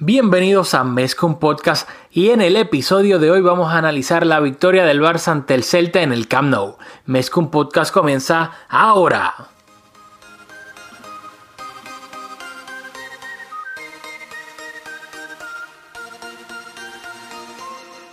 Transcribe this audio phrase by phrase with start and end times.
[0.00, 4.84] Bienvenidos a Mescon Podcast y en el episodio de hoy vamos a analizar la victoria
[4.84, 6.76] del Barça ante el Celta en el Camp Nou.
[7.06, 9.34] Mescon Podcast comienza ahora.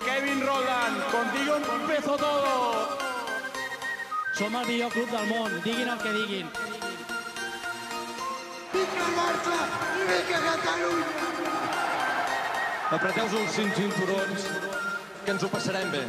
[0.03, 2.97] Kevin Roland, contigo empezó todo.
[4.33, 6.49] Som el millor club del món, diguin el que diguin.
[8.73, 9.85] Vinga el Barça
[10.31, 11.24] Catalunya!
[12.93, 14.43] Apreteu els cinc cinturons,
[15.25, 16.03] que ens ho passarem bé.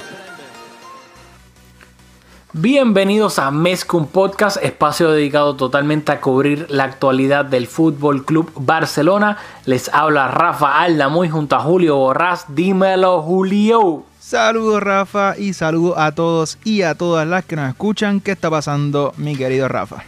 [2.53, 9.39] Bienvenidos a Mescon Podcast, espacio dedicado totalmente a cubrir la actualidad del Fútbol Club Barcelona.
[9.65, 12.45] Les habla Rafa Aldamuy junto a Julio Borrás.
[12.48, 14.05] Dímelo, Julio.
[14.20, 18.20] Saludos Rafa y saludos a todos y a todas las que nos escuchan.
[18.20, 20.05] ¿Qué está pasando, mi querido Rafa?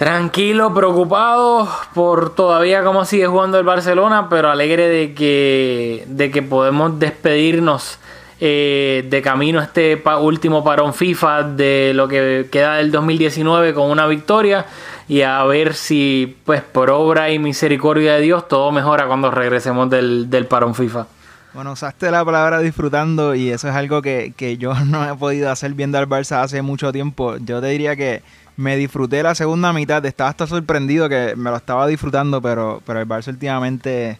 [0.00, 6.40] Tranquilo, preocupado por todavía cómo sigue jugando el Barcelona, pero alegre de que, de que
[6.40, 7.98] podemos despedirnos
[8.40, 13.90] eh, de camino a este último parón FIFA de lo que queda del 2019 con
[13.90, 14.64] una victoria
[15.06, 19.90] y a ver si pues por obra y misericordia de Dios todo mejora cuando regresemos
[19.90, 21.08] del, del parón FIFA.
[21.52, 25.50] Bueno, usaste la palabra disfrutando y eso es algo que, que yo no he podido
[25.50, 27.36] hacer viendo al Barça hace mucho tiempo.
[27.36, 28.22] Yo te diría que
[28.60, 30.04] me disfruté la segunda mitad.
[30.04, 34.18] Estaba hasta sorprendido que me lo estaba disfrutando, pero, pero el Barça últimamente...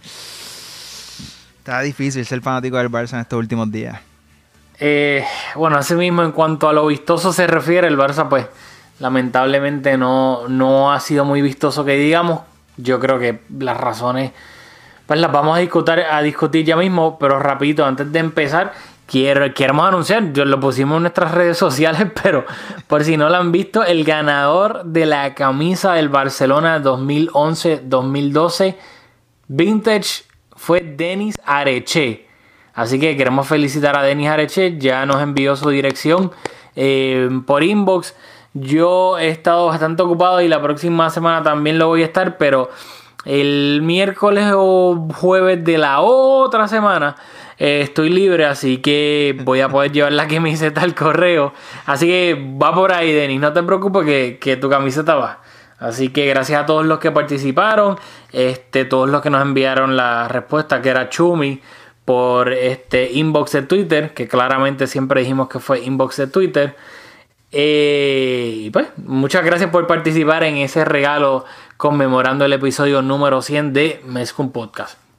[1.58, 4.00] Está difícil ser fanático del Barça en estos últimos días.
[4.78, 5.22] Eh,
[5.54, 8.46] bueno, así mismo en cuanto a lo vistoso se refiere, el Barça pues
[8.98, 12.40] lamentablemente no, no ha sido muy vistoso que digamos.
[12.78, 14.32] Yo creo que las razones
[15.10, 18.72] pues las vamos a discutir, a discutir ya mismo, pero rapidito, antes de empezar,
[19.10, 22.44] quiero, queremos anunciar, yo lo pusimos en nuestras redes sociales, pero
[22.86, 28.76] por si no lo han visto, el ganador de la camisa del Barcelona 2011-2012
[29.48, 30.22] Vintage
[30.54, 32.28] fue Denis Areche.
[32.72, 36.30] Así que queremos felicitar a Denis Areche, ya nos envió su dirección
[36.76, 38.14] eh, por inbox.
[38.54, 42.70] Yo he estado bastante ocupado y la próxima semana también lo voy a estar, pero
[43.24, 47.16] el miércoles o jueves de la otra semana
[47.60, 51.52] eh, estoy libre, así que voy a poder llevar la camiseta al correo.
[51.84, 55.42] Así que va por ahí, Denis, no te preocupes que, que tu camiseta va.
[55.78, 57.98] Así que gracias a todos los que participaron,
[58.32, 61.60] este, todos los que nos enviaron la respuesta, que era Chumi,
[62.06, 66.76] por este inbox de Twitter, que claramente siempre dijimos que fue inbox de Twitter.
[67.52, 71.44] Eh, y pues, muchas gracias por participar en ese regalo
[71.76, 75.09] conmemorando el episodio número 100 de Mezcum Podcast.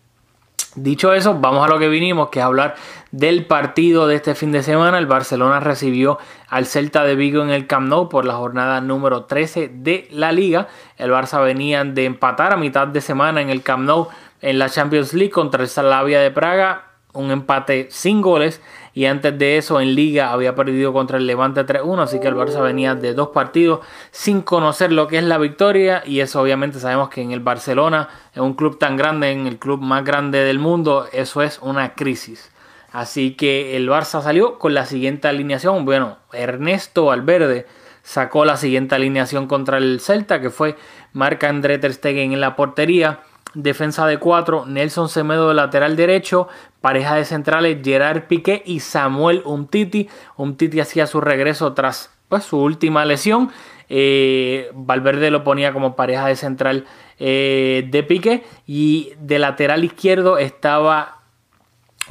[0.76, 2.76] Dicho eso, vamos a lo que vinimos, que es hablar
[3.12, 5.00] del partido de este fin de semana.
[5.00, 6.18] El Barcelona recibió
[6.48, 10.32] al Celta de Vigo en el Camp Nou por la jornada número 13 de la
[10.32, 10.70] liga.
[10.98, 14.08] El Barça venía de empatar a mitad de semana en el Camp Nou
[14.40, 18.62] en la Champions League contra el Slavia de Praga, un empate sin goles.
[18.94, 22.36] Y antes de eso en liga había perdido contra el Levante 3-1, así que el
[22.36, 23.80] Barça venía de dos partidos
[24.12, 28.10] sin conocer lo que es la victoria y eso obviamente sabemos que en el Barcelona,
[28.36, 31.96] en un club tan grande, en el club más grande del mundo, eso es una
[31.96, 32.52] crisis.
[32.92, 37.66] Así que el Barça salió con la siguiente alineación, bueno, Ernesto Valverde
[38.04, 40.76] sacó la siguiente alineación contra el Celta, que fue
[41.14, 43.22] Marc André Ter Stegen en la portería,
[43.54, 46.48] defensa de cuatro, Nelson Semedo de lateral derecho,
[46.80, 50.10] pareja de centrales Gerard Piqué y Samuel Umtiti.
[50.38, 53.52] Umtiti hacía su regreso tras pues, su última lesión.
[53.90, 56.86] Eh, Valverde lo ponía como pareja de central
[57.20, 61.20] eh, de Piqué y de lateral izquierdo estaba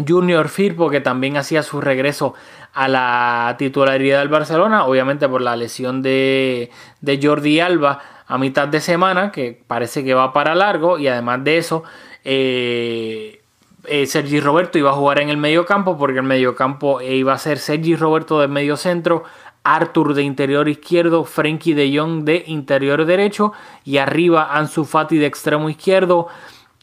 [0.07, 2.35] Junior Firpo que también hacía su regreso
[2.73, 6.71] a la titularidad del Barcelona, obviamente por la lesión de,
[7.01, 11.43] de Jordi Alba a mitad de semana, que parece que va para largo, y además
[11.43, 11.83] de eso,
[12.25, 13.43] eh,
[13.87, 17.33] eh, Sergi Roberto iba a jugar en el medio campo, porque el medio campo iba
[17.33, 19.25] a ser Sergi Roberto de medio centro,
[19.65, 23.53] Arthur de interior izquierdo, Frenkie de Jong de interior derecho,
[23.85, 26.29] y arriba Ansu Fati de extremo izquierdo,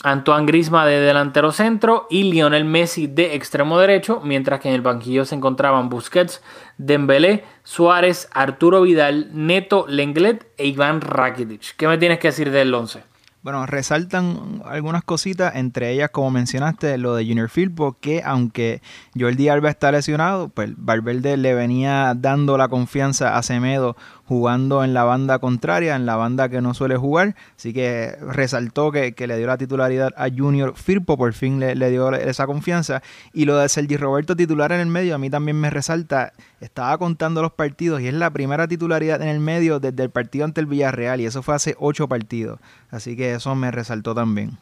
[0.03, 4.81] Antoine Grisma de delantero centro y Lionel Messi de extremo derecho, mientras que en el
[4.81, 6.41] banquillo se encontraban Busquets,
[6.77, 11.75] Dembélé, Suárez, Arturo Vidal, Neto, Lenglet e Iván Rakitic.
[11.77, 13.03] ¿Qué me tienes que decir del 11?
[13.47, 18.81] Bueno, resaltan algunas cositas, entre ellas, como mencionaste, lo de Junior Firpo, que aunque
[19.17, 23.95] Jordi Alba está lesionado, pues Valverde le venía dando la confianza a Semedo
[24.27, 27.35] jugando en la banda contraria, en la banda que no suele jugar.
[27.55, 31.75] Así que resaltó que, que le dio la titularidad a Junior Firpo, por fin le,
[31.75, 33.01] le, dio esa confianza.
[33.33, 36.33] Y lo de Sergi Roberto titular en el medio, a mí también me resalta.
[36.59, 40.45] Estaba contando los partidos y es la primera titularidad en el medio desde el partido
[40.45, 42.59] ante el Villarreal, y eso fue hace ocho partidos.
[42.89, 44.57] Así que eso me resaltó también.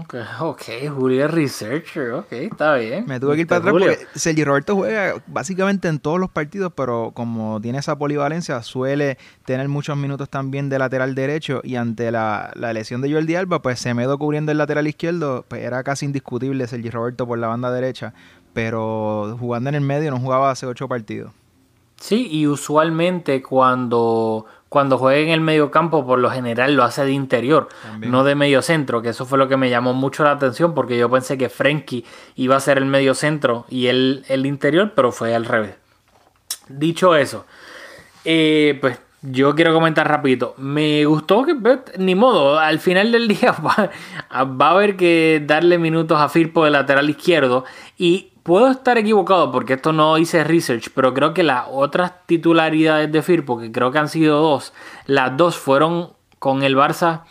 [0.00, 0.62] Ok, ok,
[0.96, 3.04] Julio es researcher, ok, está bien.
[3.06, 3.88] Me tuve que ir para atrás Julio.
[3.88, 9.18] porque Sergi Roberto juega básicamente en todos los partidos, pero como tiene esa polivalencia, suele
[9.44, 13.60] tener muchos minutos también de lateral derecho y ante la, la lesión de Jordi Alba,
[13.60, 17.70] pues Semedo cubriendo el lateral izquierdo, pues era casi indiscutible Sergi Roberto por la banda
[17.70, 18.14] derecha,
[18.54, 21.32] pero jugando en el medio no jugaba hace ocho partidos.
[21.96, 27.04] Sí, y usualmente cuando, cuando juega en el medio campo, por lo general lo hace
[27.04, 28.10] de interior, También.
[28.10, 30.98] no de medio centro, que eso fue lo que me llamó mucho la atención, porque
[30.98, 32.04] yo pensé que Frenkie
[32.34, 35.76] iba a ser el medio centro y él el interior, pero fue al revés.
[36.66, 37.46] Dicho eso,
[38.24, 40.54] eh, pues yo quiero comentar rapidito.
[40.58, 43.90] Me gustó que, pues, ni modo, al final del día va,
[44.44, 47.64] va a haber que darle minutos a Firpo de lateral izquierdo.
[47.96, 53.10] Y puedo estar equivocado porque esto no hice research, pero creo que las otras titularidades
[53.10, 54.72] de Firpo, que creo que han sido dos,
[55.06, 57.22] las dos fueron con el Barça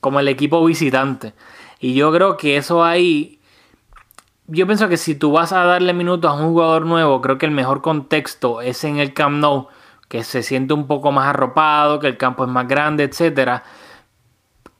[0.00, 1.32] como el equipo visitante.
[1.80, 3.38] Y yo creo que eso ahí
[4.48, 7.46] yo pienso que si tú vas a darle minutos a un jugador nuevo, creo que
[7.46, 9.68] el mejor contexto es en el Camp Nou,
[10.08, 13.62] que se siente un poco más arropado, que el campo es más grande, etcétera.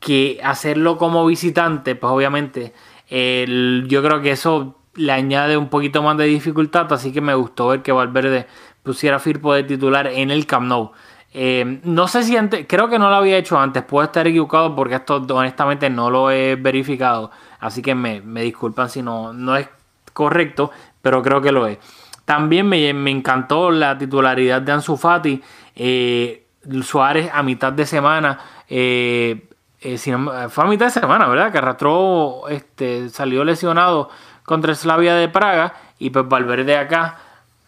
[0.00, 2.72] Que hacerlo como visitante, pues obviamente,
[3.10, 7.68] yo creo que eso le añade un poquito más de dificultad, así que me gustó
[7.68, 8.46] ver que Valverde
[8.82, 10.92] pusiera a Firpo de titular en el Camp Nou.
[11.34, 14.74] Eh, no sé si antes, creo que no lo había hecho antes, puedo estar equivocado
[14.74, 17.30] porque esto honestamente no lo he verificado,
[17.60, 19.68] así que me, me disculpan si no, no es
[20.12, 20.70] correcto,
[21.02, 21.78] pero creo que lo es.
[22.24, 25.40] También me, me encantó la titularidad de Ansu Fati,
[25.76, 26.44] eh,
[26.82, 29.48] Suárez a mitad de semana, eh,
[29.96, 31.52] si no- fue a mitad de semana, ¿verdad?
[31.52, 34.10] Que arrastró, este, salió lesionado
[34.48, 37.18] contra Slavia de Praga y pues Valverde acá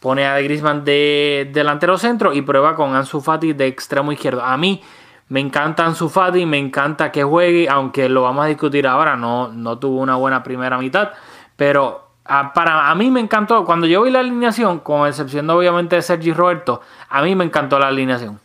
[0.01, 4.43] pone a Griezmann de delantero centro y prueba con Ansu Fati de extremo izquierdo.
[4.43, 4.83] A mí
[5.29, 9.49] me encanta Ansu Fati, me encanta que juegue, aunque lo vamos a discutir ahora, no,
[9.49, 11.11] no tuvo una buena primera mitad,
[11.55, 15.97] pero a, para a mí me encantó, cuando yo vi la alineación, con excepción obviamente
[15.97, 18.41] de Sergi Roberto, a mí me encantó la alineación.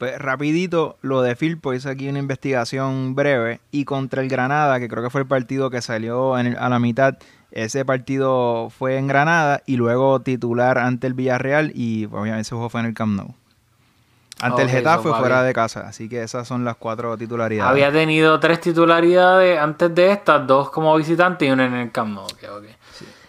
[0.00, 4.88] Pues rapidito, lo de Firpo, hice aquí una investigación breve y contra el Granada, que
[4.88, 7.18] creo que fue el partido que salió a la mitad,
[7.52, 12.70] ese partido fue en Granada y luego titular ante el Villarreal y obviamente ese juego
[12.70, 13.34] fue en el Camp Nou.
[14.40, 17.70] Ante el Ok, Getafe va fuera de casa, así que esas son las cuatro titularidades.
[17.70, 22.14] Había tenido tres titularidades antes de estas, dos como visitante y una en el Camp
[22.14, 22.26] Nou.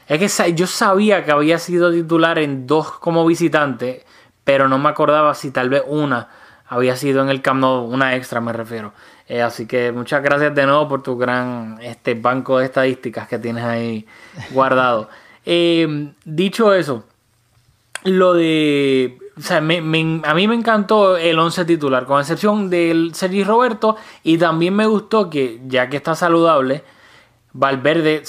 [0.08, 4.06] Es que yo sabía que había sido titular en dos como visitante,
[4.44, 6.30] pero no me acordaba si tal vez una
[6.68, 8.94] había sido en el Camp Nou, una extra me refiero.
[9.32, 13.40] Eh, así que muchas gracias de nuevo por tu gran este banco de estadísticas que
[13.40, 14.06] tienes ahí
[14.52, 15.08] guardado.
[15.46, 17.04] Eh, dicho eso,
[18.04, 19.18] lo de.
[19.38, 23.44] O sea, me- me- a mí me encantó el 11 titular, con excepción del Sergi
[23.44, 23.96] Roberto.
[24.22, 26.84] Y también me gustó que, ya que está saludable,
[27.54, 28.22] Valverde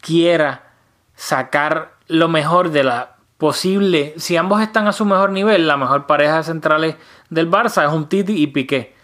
[0.00, 0.72] quiera
[1.14, 4.12] sacar lo mejor de la posible.
[4.18, 6.96] Si ambos están a su mejor nivel, la mejor pareja de centrales
[7.30, 8.94] del Barça es un Titi y Piqué.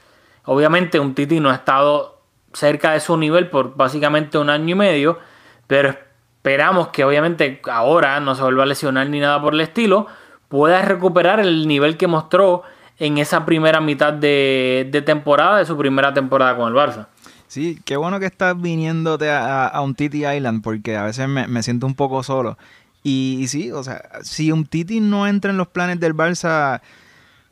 [0.44, 2.20] Obviamente, un Titi no ha estado
[2.52, 5.18] cerca de su nivel por básicamente un año y medio,
[5.66, 5.96] pero
[6.36, 10.06] esperamos que obviamente ahora no se vuelva a lesionar ni nada por el estilo,
[10.48, 12.62] pueda recuperar el nivel que mostró
[12.98, 17.08] en esa primera mitad de, temporada, de su primera temporada con el Barça.
[17.48, 21.46] Sí, qué bueno que estás viniéndote a, a un Titi Island porque a veces me,
[21.46, 22.56] me siento un poco solo.
[23.02, 26.80] Y, sí, o sea, si un Titi no entra en los planes del Barça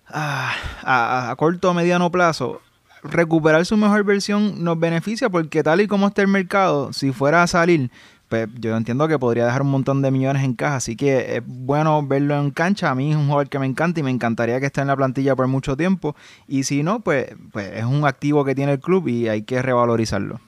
[0.09, 2.62] ah, a, a corto o mediano plazo,
[3.02, 7.42] recuperar su mejor versión nos beneficia porque tal y como está el mercado, si fuera
[7.42, 7.90] a salir,
[8.32, 11.42] pues yo entiendo que podría dejar un montón de millones en caja, así que es
[11.44, 12.90] bueno verlo en cancha.
[12.90, 14.97] A mí es un jugador que me encanta y me encantaría que esté en la
[14.97, 16.16] plantilla por mucho tiempo.
[16.49, 19.61] Y si no, pues, pues es un activo que tiene el club y hay que
[19.61, 20.40] revalorizarlo.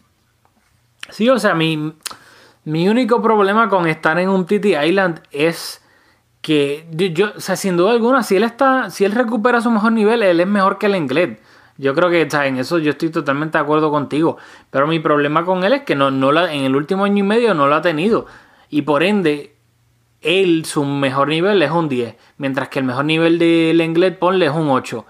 [1.10, 1.92] Sí, o sea, mi,
[2.64, 5.82] mi único problema con estar en un Titi Island es
[6.40, 9.92] que yo, o sea, sin duda alguna, si él está, si él recupera su mejor
[9.92, 11.38] nivel, él es mejor que el inglés.
[11.76, 14.36] Yo creo que sea, en eso yo estoy totalmente de acuerdo contigo.
[14.70, 17.26] Pero mi problema con él es que no, no la, en el último año y
[17.26, 18.26] medio no lo ha tenido.
[18.70, 19.56] Y por ende,
[20.20, 22.16] él, su mejor nivel es un 10.
[22.38, 25.04] Mientras que el mejor nivel del inglés, ponle, es un 8.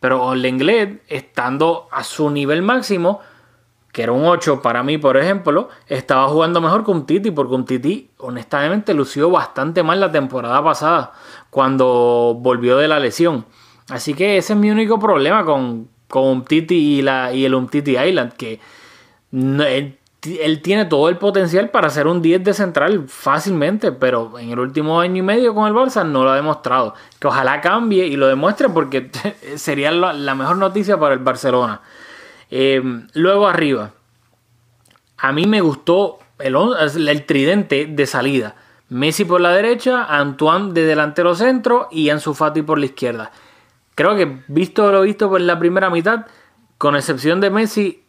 [0.00, 3.20] Pero el inglés, estando a su nivel máximo,
[3.92, 7.64] que era un 8 para mí, por ejemplo, estaba jugando mejor un Titi, porque un
[7.64, 11.12] Titi, honestamente, lució bastante mal la temporada pasada,
[11.50, 13.46] cuando volvió de la lesión.
[13.88, 17.98] Así que ese es mi único problema con, con Umtiti y, la, y el Umtiti
[17.98, 18.60] Island, que
[19.32, 24.50] él, él tiene todo el potencial para ser un 10 de central fácilmente, pero en
[24.50, 26.94] el último año y medio con el Barça no lo ha demostrado.
[27.20, 29.10] Que ojalá cambie y lo demuestre porque
[29.56, 31.82] sería la, mejor noticia para el Barcelona.
[32.50, 33.90] Eh, luego arriba.
[35.18, 36.56] a mí me gustó el,
[37.08, 38.54] el tridente de salida.
[38.88, 43.30] Messi por la derecha, Antoine de delantero centro y Ansu Fati por la izquierda.
[43.98, 46.26] Creo que visto lo visto por la primera mitad,
[46.78, 48.04] con excepción de Messi,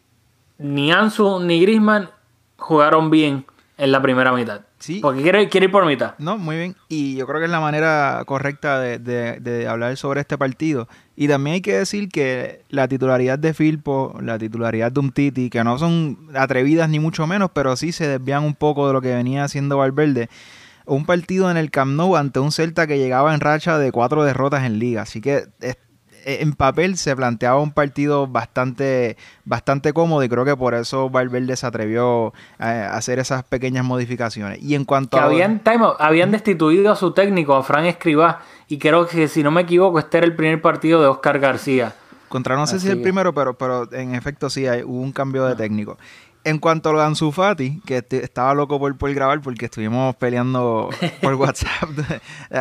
[0.59, 2.11] ni Ansu ni Griezmann
[2.57, 3.43] jugaron bien
[3.75, 4.61] en la primera mitad.
[4.77, 4.99] Sí.
[5.01, 6.13] Porque quiere, quiere ir por mitad.
[6.19, 6.75] No, muy bien.
[6.89, 10.87] Y yo creo que es la manera correcta de, de- de hablar sobre este partido.
[11.15, 15.63] Y también hay que decir que la titularidad de Filpo, la titularidad de Umtiti, que
[15.63, 19.15] no son atrevidas ni mucho menos, pero sí se desvían un poco de lo que
[19.15, 20.29] venía haciendo Valverde.
[20.89, 24.23] Un partido en el Camp Nou ante un Celta que llegaba en racha de cuatro
[24.23, 25.03] derrotas en liga.
[25.03, 25.77] Así que es-
[26.25, 29.15] en papel se planteaba un partido bastante,
[29.45, 34.61] bastante cómodo y creo que por eso Valverde se atrevió a hacer esas pequeñas modificaciones.
[34.61, 35.27] Y en cuanto Que a...
[35.27, 39.43] habían, time out, habían destituido a su técnico, a Fran Escribá, y creo que si
[39.43, 41.95] no me equivoco, este era el primer partido de Oscar García.
[42.27, 45.01] Contra no sé Así si el que- primero, pero, pero en efecto sí hay, hubo
[45.01, 45.97] un cambio de técnico.
[46.43, 50.15] En cuanto a lo de Ansu Fati, que estaba loco por, por grabar porque estuvimos
[50.15, 50.89] peleando
[51.21, 51.89] por WhatsApp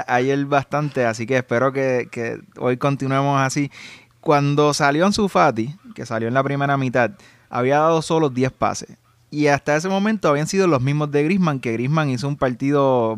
[0.07, 3.71] ayer bastante, así que espero que, que hoy continuemos así.
[4.21, 7.13] Cuando salió Ansu Fati, que salió en la primera mitad,
[7.51, 8.99] había dado solo 10 pases.
[9.31, 13.15] Y hasta ese momento habían sido los mismos de Grisman, que Grisman hizo un partido,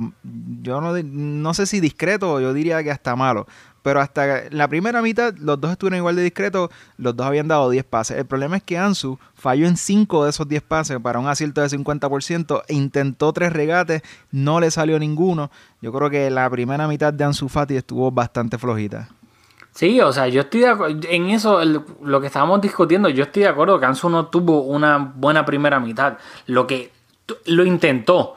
[0.61, 3.47] yo no, no sé si discreto, yo diría que hasta malo.
[3.83, 7.71] Pero hasta la primera mitad los dos estuvieron igual de discretos, los dos habían dado
[7.71, 8.19] 10 pases.
[8.19, 11.61] El problema es que Ansu falló en 5 de esos 10 pases para un acierto
[11.61, 15.51] de 50%, e intentó tres regates, no le salió ninguno.
[15.81, 19.09] Yo creo que la primera mitad de Ansu Fati estuvo bastante flojita.
[19.73, 23.45] Sí, o sea, yo estoy de acuerdo, en eso, lo que estábamos discutiendo, yo estoy
[23.45, 26.19] de acuerdo que Ansu no tuvo una buena primera mitad.
[26.47, 26.93] Lo que
[27.47, 28.37] lo intentó,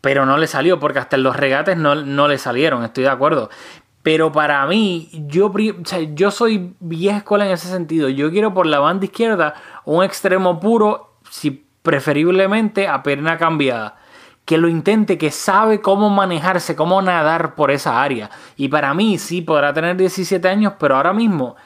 [0.00, 3.50] pero no le salió, porque hasta los regates no, no le salieron, estoy de acuerdo.
[4.06, 8.08] Pero para mí, yo, o sea, yo soy vieja escuela en ese sentido.
[8.08, 13.96] Yo quiero por la banda izquierda un extremo puro, si preferiblemente a pierna cambiada.
[14.44, 18.30] Que lo intente, que sabe cómo manejarse, cómo nadar por esa área.
[18.56, 21.56] Y para mí, sí, podrá tener 17 años, pero ahora mismo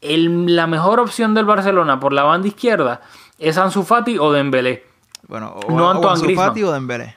[0.00, 3.00] el- la mejor opción del Barcelona por la banda izquierda
[3.38, 4.84] es Ansu Fati o Dembélé.
[5.28, 6.48] Bueno, o, No o Antoine Ansu Griezmann.
[6.48, 7.14] Fati o Dembélé.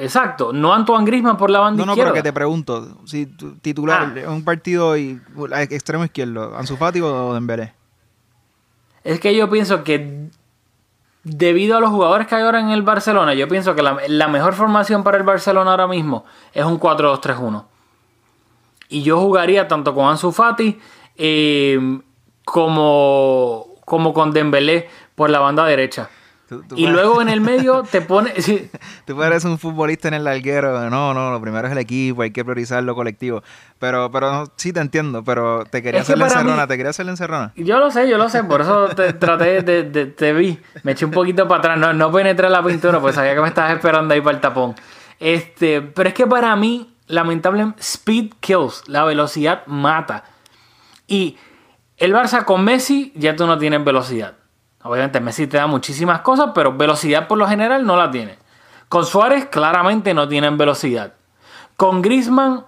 [0.00, 2.12] Exacto, no Antoine Griezmann por la banda No, no, izquierda.
[2.12, 4.30] pero que te pregunto, si tu- titular Ah.
[4.30, 5.20] un partido y
[5.70, 7.74] extremo izquierdo, Ansu Fati o Dembélé.
[9.02, 10.28] Es que yo pienso que
[11.24, 14.28] debido a los jugadores que hay ahora en el Barcelona, yo pienso que la, la
[14.28, 17.64] mejor formación para el Barcelona ahora mismo es un 4-2-3-1.
[18.88, 20.78] Y yo jugaría tanto con Ansu Fati
[21.16, 21.98] eh,
[22.44, 26.08] como, como con Dembélé por la banda derecha.
[26.48, 28.40] Tú- tú Y puedes- luego en el medio te pone...
[28.40, 28.70] sí,
[29.06, 30.88] Tú eres un futbolista en el larguero.
[30.88, 33.42] No, no, lo primero es el equipo, hay que priorizar lo colectivo.
[33.78, 36.90] Pero, pero no, sí te entiendo, pero te quería hacer la encerrona, mí- te quería
[36.90, 37.52] hacer la encerrona.
[37.54, 40.92] Yo lo sé, yo lo sé, por eso te traté de, de- te vi, me
[40.92, 43.72] eché un poquito para atrás, no, no penetré la pintura, pues sabía que me estabas
[43.74, 44.74] esperando ahí para el tapón.
[45.20, 50.24] Este, pero es que para mí, lamentablemente, speed kills, la velocidad mata.
[51.06, 51.36] Y
[51.98, 54.37] el Barça con Messi ya tú no tienes velocidad.
[54.82, 58.38] Obviamente Messi te da muchísimas cosas, pero velocidad por lo general no la tiene.
[58.88, 61.14] Con Suárez claramente no tienen velocidad.
[61.76, 62.64] Con Griezmann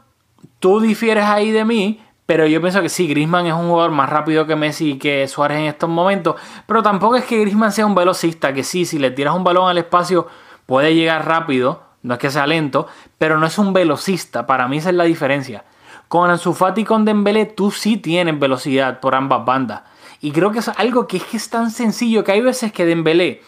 [0.58, 4.08] tú difieres ahí de mí, pero yo pienso que sí, Griezmann es un jugador más
[4.08, 6.36] rápido que Messi y que Suárez en estos momentos,
[6.66, 9.68] pero tampoco es que Griezmann sea un velocista, que sí, si le tiras un balón
[9.68, 10.28] al espacio
[10.66, 12.86] puede llegar rápido, no es que sea lento,
[13.18, 15.64] pero no es un velocista, para mí esa es la diferencia.
[16.08, 19.82] Con Ansu Fati y con Dembélé tú sí tienes velocidad por ambas bandas.
[20.20, 22.84] Y creo que es algo que es que es tan sencillo que hay veces que
[22.84, 23.42] Dembélé,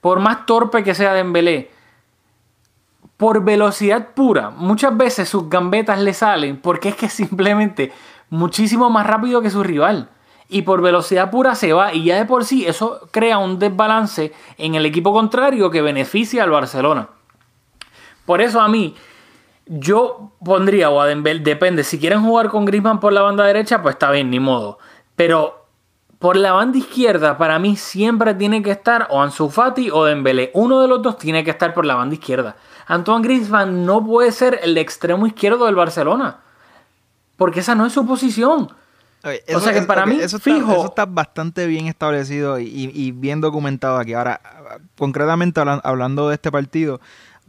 [0.00, 1.70] por más torpe que sea Dembélé,
[3.16, 7.92] por velocidad pura, muchas veces sus gambetas le salen porque es que simplemente
[8.30, 10.08] muchísimo más rápido que su rival.
[10.50, 11.92] Y por velocidad pura se va.
[11.92, 16.42] Y ya de por sí eso crea un desbalance en el equipo contrario que beneficia
[16.42, 17.10] al Barcelona.
[18.24, 18.94] Por eso a mí,
[19.66, 23.82] yo pondría o a Dembélé, depende, si quieren jugar con Griezmann por la banda derecha,
[23.82, 24.78] pues está bien, ni modo.
[25.16, 25.57] Pero
[26.18, 30.50] por la banda izquierda, para mí siempre tiene que estar o Ansu Fati o Dembélé.
[30.54, 32.56] Uno de los dos tiene que estar por la banda izquierda.
[32.88, 36.38] Antoine Griezmann no puede ser el extremo izquierdo del Barcelona.
[37.36, 38.68] Porque esa no es su posición.
[39.24, 42.90] Oye, O sea que para mí, eso está, fijo- eso está bastante bien establecido y,
[42.92, 44.14] y- bien documentado aquí.
[44.14, 44.40] Ahora,
[44.96, 47.00] concretamente hablan- hablando de este partido,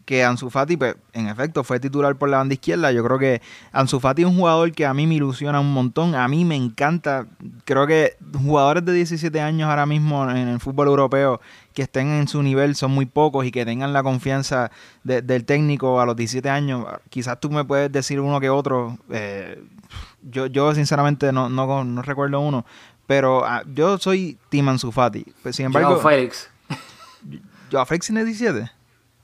[0.09, 2.91] que Ansu Fati, pues, en efecto, fue titular por la banda izquierda.
[2.91, 6.15] Yo creo que Ansu Fati es un jugador que a mí me ilusiona un montón.
[6.15, 7.27] A mí me encanta.
[7.63, 11.39] Creo que jugadores de 17 años ahora mismo en el fútbol europeo
[11.75, 14.71] que estén en su nivel son muy pocos y que tengan la confianza
[15.03, 16.87] de- del técnico a los 17 años.
[17.11, 18.97] Quizás tú me puedes decir uno que otro.
[19.11, 19.63] eh,
[20.23, 22.65] yo, yo sinceramente no, no, no recuerdo uno.
[23.05, 25.23] Pero ah, yo soy Team Ansu Fati.
[25.43, 26.49] Pues, sin embargo, Joao Félix.
[27.71, 28.71] Joao Félix tiene 17.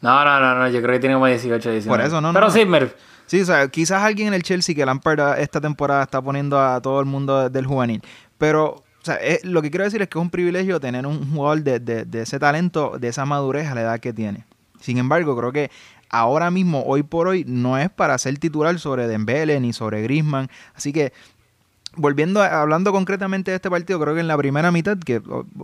[0.02, 1.98] No, no, no, no, yo creo que tiene como 18, 19.
[2.02, 2.52] Por eso, no, Pero no.
[2.54, 2.92] sí, me-
[3.28, 6.80] Sí, o sea, quizás alguien en el Chelsea que Lampard esta temporada está poniendo a
[6.80, 8.02] todo el mundo del juvenil.
[8.38, 11.32] Pero, o sea, es- lo que quiero decir es que es un privilegio tener un
[11.34, 14.46] jugador de, de- de ese talento, de esa madurez a la edad que tiene.
[14.80, 15.72] Sin embargo, creo que
[16.12, 20.48] ahora mismo, hoy por hoy, no es para ser titular sobre Dembele ni sobre Griezmann.
[20.76, 21.12] Así que,
[21.96, 25.20] volviendo a- hablando concretamente de este partido, creo que en la primera mitad, que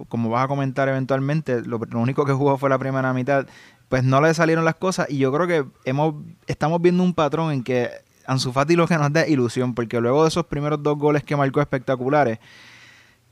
[0.10, 3.46] como vas a comentar eventualmente, lo, lo único que jugó fue la primera mitad,
[3.92, 6.16] pues no le salieron las cosas y yo creo que hemos
[6.48, 7.90] estamos viendo un patrón en que
[8.26, 11.36] Ansu Fati lo que nos da ilusión, porque luego de esos primeros dos goles que
[11.36, 12.40] marcó espectaculares,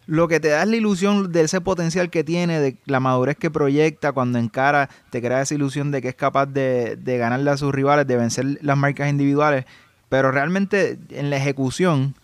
[0.06, 3.38] lo que te da es la ilusión de ese potencial que tiene, de la madurez
[3.38, 7.52] que proyecta cuando encara, te crea esa ilusión de que es capaz de, de ganarle
[7.52, 9.64] a sus rivales, de vencer las marcas individuales,
[10.10, 12.16] pero realmente en la ejecución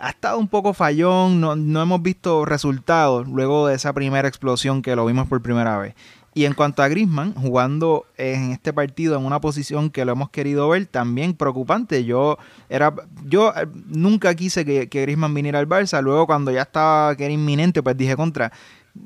[0.00, 4.82] ha estado un poco fallón, no, no hemos visto resultados luego de esa primera explosión
[4.82, 5.94] que lo vimos por primera vez.
[6.38, 10.30] Y en cuanto a Griezmann, jugando en este partido en una posición que lo hemos
[10.30, 12.04] querido ver, también preocupante.
[12.04, 16.00] Yo era yo eh, nunca quise que, que Griezmann viniera al Barça.
[16.00, 18.52] Luego cuando ya estaba que era inminente, pues dije contra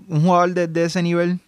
[0.08, 1.40] un jugador de, ese nivel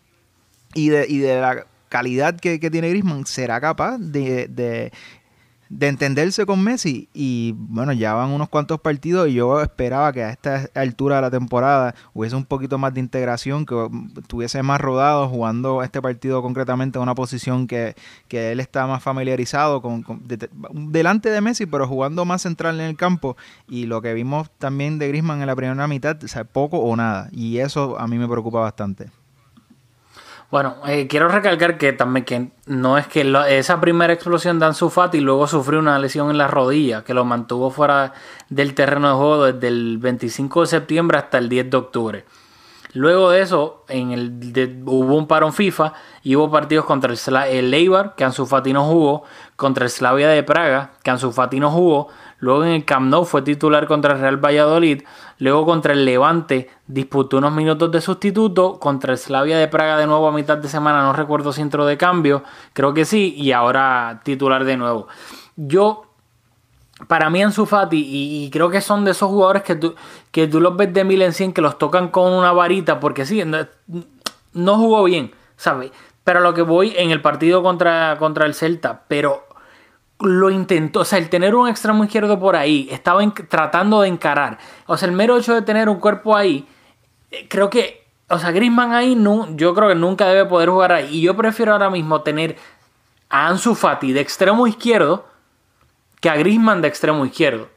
[0.73, 4.91] y de, y de la calidad que, tiene Griezmann, será capaz de,
[5.77, 7.09] de entenderse con Messi.
[7.13, 11.23] Y bueno, ya van unos cuantos partidos y yo esperaba que a esta altura de
[11.23, 13.89] la temporada hubiese un poquito más de integración, que
[14.21, 17.97] estuviese más rodado jugando este partido concretamente en una posición que,
[18.29, 22.79] que él está más familiarizado con, con- de- delante de Messi, pero jugando más central
[22.81, 23.37] en el campo.
[23.69, 27.29] Y lo que vimos también de Griezmann en la primera mitad, o poco o nada.
[27.33, 29.11] Y eso a mí me preocupa bastante.
[30.55, 34.89] Bueno, eh, quiero recalcar que también que no es que esa primera explosión de Ansu
[34.89, 38.13] Fati luego sufrió una lesión en la rodilla que lo mantuvo fuera
[38.51, 42.25] del terreno de juego desde el 25 de septiembre hasta el 10 de octubre.
[42.93, 45.93] Luego de eso, en el de- hubo un parón FIFA
[46.23, 47.19] y hubo partidos contra el,
[47.51, 49.25] el Eibar, que Ansu Fati no jugó,
[49.57, 52.07] contra el Slavia de Praga, que Ansu Fati no jugó,
[52.39, 55.03] luego en el Camp Nou fue titular contra el Real Valladolid,
[55.39, 60.07] luego contra el Levante disputó unos minutos de sustituto, contra el Slavia de Praga de
[60.07, 62.43] nuevo a mitad de semana, no recuerdo si entró de cambio,
[62.73, 65.09] creo que sí, y ahora titular de nuevo.
[65.57, 66.05] Yo
[67.09, 69.95] para mí Ansu Fati, y, creo que son de esos jugadores que tú,
[70.31, 73.27] que tú los ves de mil en cien, que los tocan con una varita, porque
[73.27, 73.67] sí, no,
[74.53, 75.91] no jugó bien, ¿sabes?
[76.23, 79.44] Pero lo que voy en el partido contra, contra el Celta, pero
[80.25, 84.59] lo intentó, o sea, el tener un extremo izquierdo por ahí, estaba tratando de encarar,
[84.87, 86.67] o sea, el mero hecho de tener un cuerpo ahí,
[87.31, 90.93] eh, creo que, o sea, Griezmann ahí, no, yo creo que nunca debe poder jugar
[90.93, 92.57] ahí, y yo prefiero ahora mismo tener
[93.29, 95.27] a Ansu Fati de extremo izquierdo,
[96.21, 97.69] que a Griezmann de extremo izquierdo.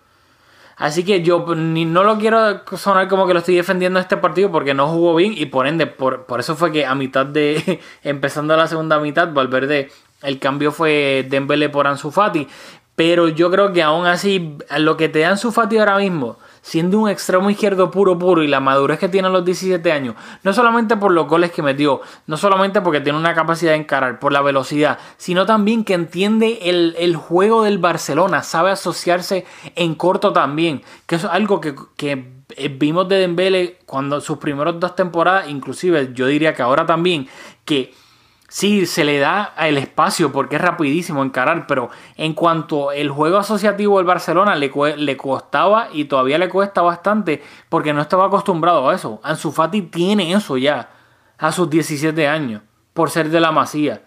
[0.78, 4.52] Así que yo no lo quiero sonar como que lo estoy defendiendo en este partido
[4.52, 7.82] porque no jugó bien y por ende, por, por eso fue que a mitad de,
[8.04, 9.90] empezando la segunda mitad, Valverde,
[10.22, 12.48] el cambio fue Dembele por Ansu Fati.
[12.96, 17.00] Pero yo creo que aún así, lo que te da Ansu Fati ahora mismo, siendo
[17.00, 20.52] un extremo izquierdo puro puro y la madurez que tiene a los 17 años, no
[20.52, 24.34] solamente por los goles que metió, no solamente porque tiene una capacidad de encarar, por
[24.34, 30.34] la velocidad, sino también que entiende el, el juego del Barcelona, sabe asociarse en corto
[30.34, 32.38] también, que es algo que, que
[32.72, 37.28] vimos de Dembele cuando sus primeros dos temporadas, inclusive yo diría que ahora también,
[37.64, 37.94] que
[38.50, 43.38] Sí, se le da el espacio porque es rapidísimo encarar, pero en cuanto el juego
[43.38, 48.90] asociativo del Barcelona le, le costaba y todavía le cuesta bastante porque no estaba acostumbrado
[48.90, 49.20] a eso.
[49.22, 50.90] Ansu Fati tiene eso ya
[51.38, 52.62] a sus 17 años
[52.94, 54.02] por ser de la Masía.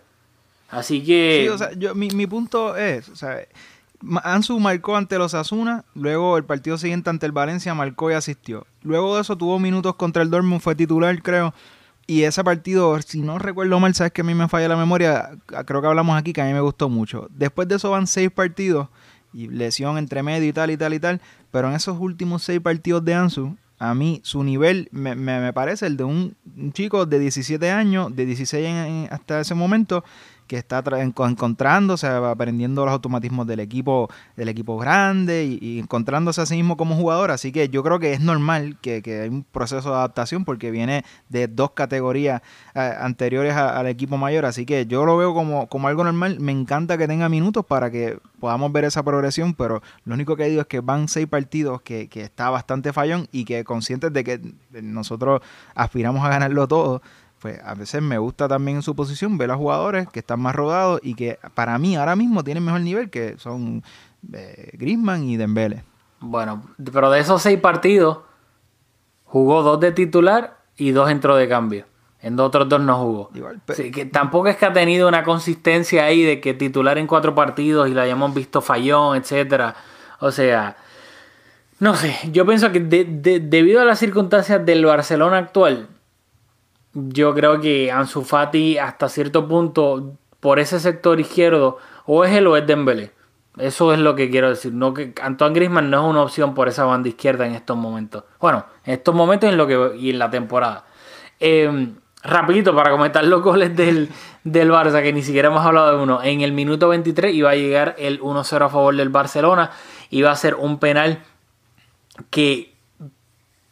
[0.71, 3.11] Así que Sí, o sea, yo, mi, mi punto es,
[4.23, 8.67] Ansu marcó ante los Asuna, luego el partido siguiente ante el Valencia marcó y asistió.
[8.83, 11.53] Luego de eso tuvo minutos contra el Dortmund, fue titular creo.
[12.11, 15.31] Y ese partido, si no recuerdo mal, sabes que a mí me falla la memoria,
[15.65, 17.29] creo que hablamos aquí que a mí me gustó mucho.
[17.31, 18.89] Después de eso van seis partidos,
[19.33, 21.21] y lesión entre medio y tal y tal y tal,
[21.53, 25.53] pero en esos últimos seis partidos de Ansu, a mí su nivel me, me- me
[25.53, 26.35] parece el de un,
[26.73, 30.03] chico de 17 años, de 16 en- en- hasta ese momento,
[30.51, 36.57] que está encontrándose, aprendiendo los automatismos del equipo, del equipo grande y, encontrándose a sí
[36.57, 37.31] mismo como jugador.
[37.31, 40.73] Así que yo creo que es normal que, que hay un proceso de adaptación porque
[40.73, 42.43] viene de dos categorías
[42.75, 44.45] eh, anteriores al equipo mayor.
[44.45, 46.41] Así que yo lo veo como, como algo normal.
[46.41, 50.47] Me encanta que tenga minutos para que podamos ver esa progresión, pero lo único que
[50.47, 54.25] digo es que van seis partidos que, que está bastante fallón y que conscientes de
[54.25, 54.41] que
[54.83, 55.43] nosotros
[55.77, 57.03] aspiramos a ganarlo todo
[57.41, 60.55] pues a veces me gusta también en su posición ver a jugadores que están más
[60.55, 63.83] rodados y que para mí ahora mismo tienen mejor nivel que son
[64.33, 65.83] eh, Griezmann y Dembele.
[66.21, 68.19] Bueno, pero de esos seis partidos,
[69.25, 71.87] jugó dos de titular y dos entró de cambio.
[72.23, 73.31] En otros dos no jugó.
[73.35, 76.99] Igual, pe- Sí, que tampoco es que ha tenido una consistencia ahí de que titular
[76.99, 79.75] en cuatro partidos y lo hayamos visto fallón, etcétera.
[80.19, 80.77] O sea,
[81.79, 85.89] no sé, yo pienso que de- de- debido a las circunstancias del Barcelona actual,
[86.95, 92.47] yo creo que Ansu Fati hasta cierto punto por ese sector izquierdo o es él
[92.47, 93.13] o es Dembélé.
[93.59, 94.73] Eso es lo que quiero decir.
[94.73, 98.25] No que Antoine Griezmann no es una opción por esa banda izquierda en estos momentos.
[98.41, 100.85] Bueno, en estos momentos y en lo que y en la temporada.
[101.39, 104.11] Eh, rapidito para comentar los goles del,
[104.45, 106.23] del Barça, que ni siquiera hemos hablado de uno.
[106.23, 109.71] En el minuto 23 iba a llegar el 1-0 a favor del Barcelona.
[110.11, 111.23] Iba a ser un penal
[112.31, 112.75] que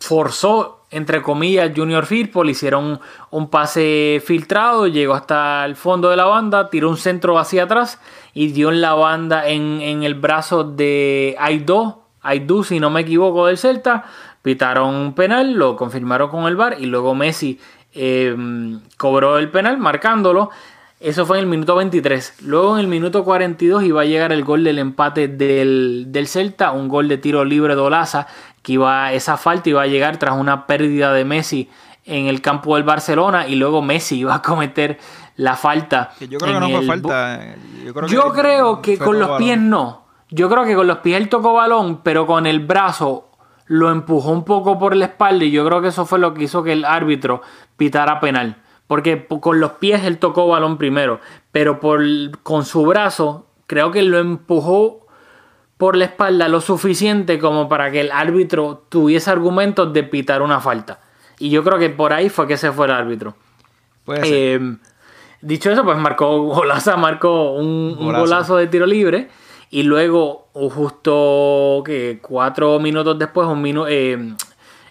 [0.00, 6.16] forzó, entre comillas, Junior Firpo, le hicieron un, pase filtrado, llegó hasta el fondo de
[6.16, 8.00] la banda, tiró un centro hacia atrás
[8.32, 13.02] y dio en la banda en, en el brazo de Aidó, Aidú, si no me
[13.02, 14.04] equivoco, del Celta,
[14.42, 17.58] pitaron un penal, lo confirmaron con el VAR y luego Messi
[17.94, 18.36] eh,
[18.96, 20.50] cobró el penal marcándolo.
[21.00, 22.42] Eso fue en el minuto 23.
[22.42, 26.72] Luego en el minuto 42 iba a llegar el gol del empate del, del Celta,
[26.72, 28.26] un gol de tiro libre de Olaza,
[28.68, 31.70] que iba, esa falta iba a llegar tras una pérdida de Messi
[32.04, 34.98] en el campo del Barcelona y luego Messi iba a cometer
[35.36, 36.10] la falta.
[36.20, 37.40] yo creo que en no fue el falta.
[37.82, 39.42] Yo creo yo creo que fue con los balón.
[39.42, 40.04] pies no.
[40.28, 43.30] Yo creo que con los pies él tocó balón, pero con el brazo
[43.64, 46.44] lo empujó un poco por la espalda y yo creo que eso fue lo que
[46.44, 47.40] hizo que el árbitro
[47.78, 48.56] pitara penal.
[48.86, 51.20] Porque con los pies él tocó balón primero,
[51.52, 52.02] pero por,
[52.42, 55.06] con su brazo creo que lo empujó
[55.78, 60.60] por la espalda lo suficiente como para que el árbitro tuviese argumentos de pitar una
[60.60, 61.00] falta.
[61.38, 63.34] Y yo creo que por ahí fue que se fue el árbitro.
[64.04, 64.32] Puede ser.
[64.60, 64.76] Eh,
[65.40, 68.56] dicho eso, pues marcó Golaza, marcó un, un Golazo.
[68.56, 69.28] de tiro libre.
[69.70, 74.34] Y luego, justo que cuatro minutos después, un minu- eh,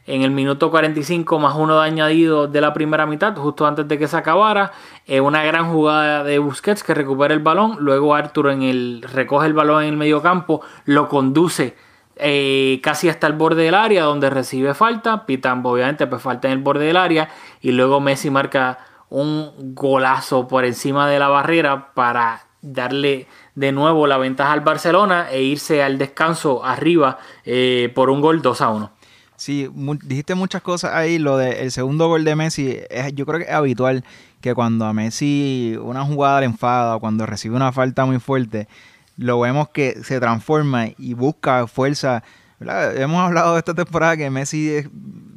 [0.08, 4.00] en el minuto 45 más uno de añadido de la primera mitad, justo antes de
[4.00, 4.72] que se acabara,
[5.06, 7.76] eh, una gran jugada de Busquets que recupera el balón.
[7.80, 11.76] Luego Arturo en el, recoge el balón en el medio campo, lo conduce
[12.16, 15.26] eh, casi hasta el borde del área donde recibe falta.
[15.26, 17.30] Pitan, obviamente, pues falta en el borde del área.
[17.62, 24.08] Y luego Messi marca un golazo por encima de la barrera para darle de nuevo
[24.08, 28.70] la ventaja al Barcelona e irse al descanso arriba eh, por un gol 2 a
[28.70, 28.97] 1.
[29.38, 31.20] Sí, mu- dijiste muchas cosas ahí.
[31.20, 34.04] Lo del segundo gol de Messi, es, yo creo que es habitual
[34.42, 38.68] que cuando a Messi una jugada le enfada o cuando recibe una falta muy fuerte,
[39.16, 42.24] lo vemos que se transforma y busca fuerza.
[42.60, 44.90] Hemos hablado de esta temporada que Messi es,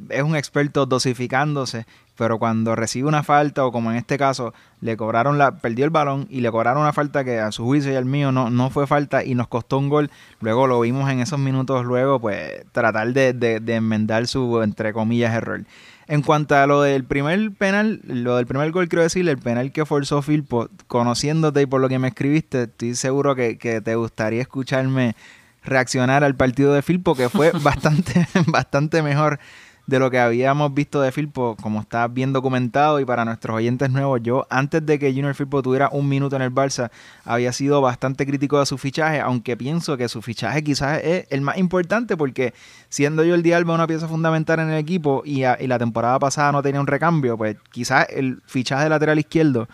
[0.09, 1.85] es un experto dosificándose,
[2.21, 5.89] pero cuando recibe una falta o como en este caso le cobraron la perdió el
[5.89, 8.69] balón y le cobraron una falta que a su juicio y al mío no, no
[8.69, 12.63] fue falta y nos costó un gol luego lo vimos en esos minutos luego pues
[12.73, 15.63] tratar de, de- de enmendar su entre comillas error.
[16.07, 19.71] En cuanto a lo del primer penal lo del primer gol quiero decirle el penal
[19.71, 23.95] que forzó Filpo conociéndote y por lo que me escribiste estoy seguro que, que te
[23.95, 25.15] gustaría escucharme
[25.63, 29.39] reaccionar al partido de Filpo que fue bastante bastante mejor
[29.87, 33.89] de lo que habíamos visto de Filpo, como está bien documentado y para nuestros oyentes
[33.89, 36.91] nuevos, yo antes de que Junior Filpo tuviera un minuto en el Barça,
[37.25, 41.41] había sido bastante crítico de su fichaje, aunque pienso que su fichaje quizás es el
[41.41, 42.53] más importante porque
[42.89, 46.51] siendo yo el Alba una pieza fundamental en el equipo y, y la temporada pasada
[46.51, 49.67] no tenía un recambio, pues quizás el fichaje de lateral izquierdo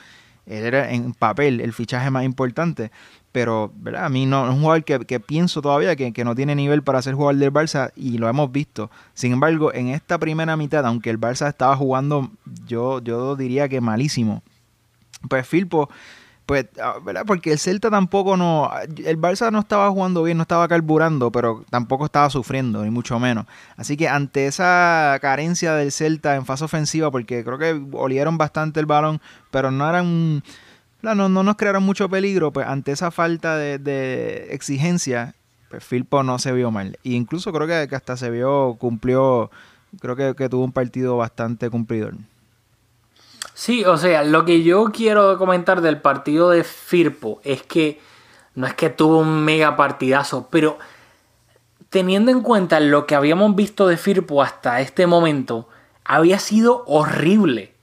[0.47, 2.91] era en papel el fichaje más importante.
[3.31, 4.05] Pero, ¿verdad?
[4.05, 6.81] A mí no es un jugador que, que pienso todavía que, que no tiene nivel
[6.81, 8.89] para ser jugador del Barça y lo hemos visto.
[9.13, 12.31] Sin embargo, en esta primera mitad, aunque el Barça estaba jugando,
[12.65, 14.41] yo, yo diría que malísimo,
[15.29, 15.89] pues Filpo,
[16.47, 17.23] pues, ah, ¿verdad?
[17.27, 18.71] Porque el Celta tampoco no.
[19.03, 23.19] El Barça no estaba jugando bien, no estaba carburando, pero tampoco estaba sufriendo, ni mucho
[23.19, 23.45] menos.
[23.75, 28.79] Así que ante esa carencia del Celta en fase ofensiva, porque creo que olieron bastante
[28.79, 29.19] el balón,
[29.51, 30.37] pero no eran.
[30.37, 30.41] No,
[31.15, 35.35] no, no nos crearon mucho peligro, pues ante esa falta de, exigencia,
[35.69, 36.97] pues Filpo no se vio mal.
[37.03, 39.51] E incluso creo que, que hasta se vio, cumplió,
[39.99, 42.15] creo que, que tuvo un partido bastante cumplidor.
[43.53, 47.99] Sí, o sea, lo que yo quiero comentar del partido de Firpo es que
[48.57, 50.79] no es que tuvo un mega partidazo, pero
[51.89, 55.69] teniendo en cuenta lo que habíamos visto de Firpo hasta este momento,
[56.03, 57.76] había sido horrible.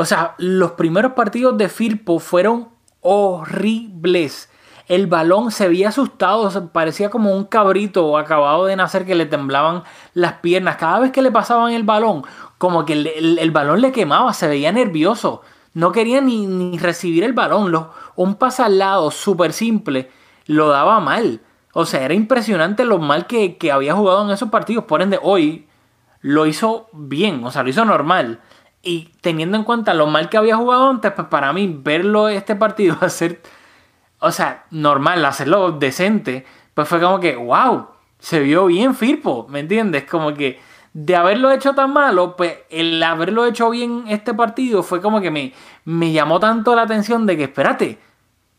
[0.00, 2.68] O sea, los primeros partidos de Firpo fueron
[3.00, 4.48] horribles.
[4.86, 9.82] El balón se veía asustado, parecía como un cabrito acabado de nacer que le temblaban
[10.14, 10.76] las piernas.
[10.76, 12.22] Cada vez que le pasaban el balón,
[12.58, 15.42] como que el balón le quemaba, se veía nervioso.
[15.74, 17.72] No quería ni, ni recibir el balón.
[17.72, 20.10] Lo- un pase al lado súper simple
[20.46, 21.40] lo daba mal.
[21.74, 24.84] O sea, era impresionante lo mal que, que había jugado en esos partidos.
[24.84, 25.66] Por ende, hoy
[26.20, 28.40] lo hizo bien, o sea, lo hizo normal.
[28.82, 32.56] Y teniendo en cuenta lo mal que había jugado antes, pues para mí verlo este
[32.56, 33.42] partido hacer,
[34.20, 37.88] o sea, normal, hacerlo decente, pues fue como que, wow,
[38.18, 40.04] se vio bien Firpo, ¿me entiendes?
[40.04, 40.60] Como que
[40.92, 45.30] de haberlo hecho tan malo, pues el haberlo hecho bien este partido fue como que
[45.30, 45.52] me,
[45.84, 47.98] me llamó tanto la atención de que, espérate,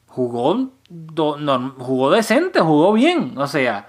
[0.08, 3.88] jugó, no, jugó decente, jugó bien, o sea,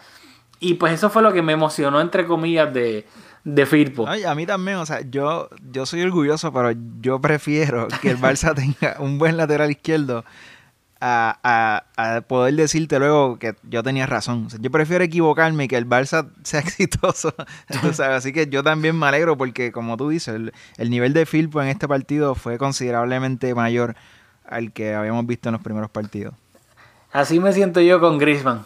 [0.59, 3.07] y pues eso fue lo que me emocionó, entre comillas, de,
[3.45, 4.07] de Firpo.
[4.09, 8.19] Ay, a mí también, o sea, yo, yo soy orgulloso, pero yo prefiero que el
[8.19, 10.25] Barça tenga un buen lateral izquierdo
[11.01, 14.49] a, poder decirte luego que yo tenía razón.
[14.61, 17.35] yo prefiero equivocarme y que el Barça sea exitoso.
[18.05, 20.35] así que yo también me alegro porque, como tú dices,
[20.77, 23.97] el, nivel de Firpo en este partido fue considerablemente mayor
[24.45, 26.35] al que habíamos visto en los primeros partidos.
[27.13, 28.65] Así me siento yo con Griezmann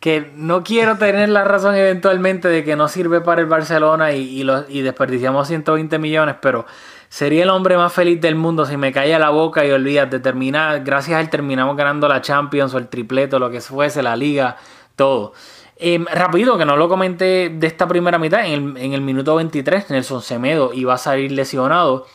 [0.00, 4.42] que no quiero tener la razón eventualmente de que no sirve para el Barcelona y,
[4.68, 6.66] y, desperdiciamos 120 millones, pero
[7.08, 10.84] sería el hombre más feliz del mundo si me caía la boca y olvídate, terminar,
[10.84, 14.56] gracias a él terminamos ganando la Champions o el tripleto, lo que fuese, la liga,
[14.94, 15.32] todo.
[15.80, 19.36] Eh, rápido, que no lo comenté de esta primera mitad, en el, en el minuto
[19.36, 22.06] 23 Nelson Semedo iba a salir lesionado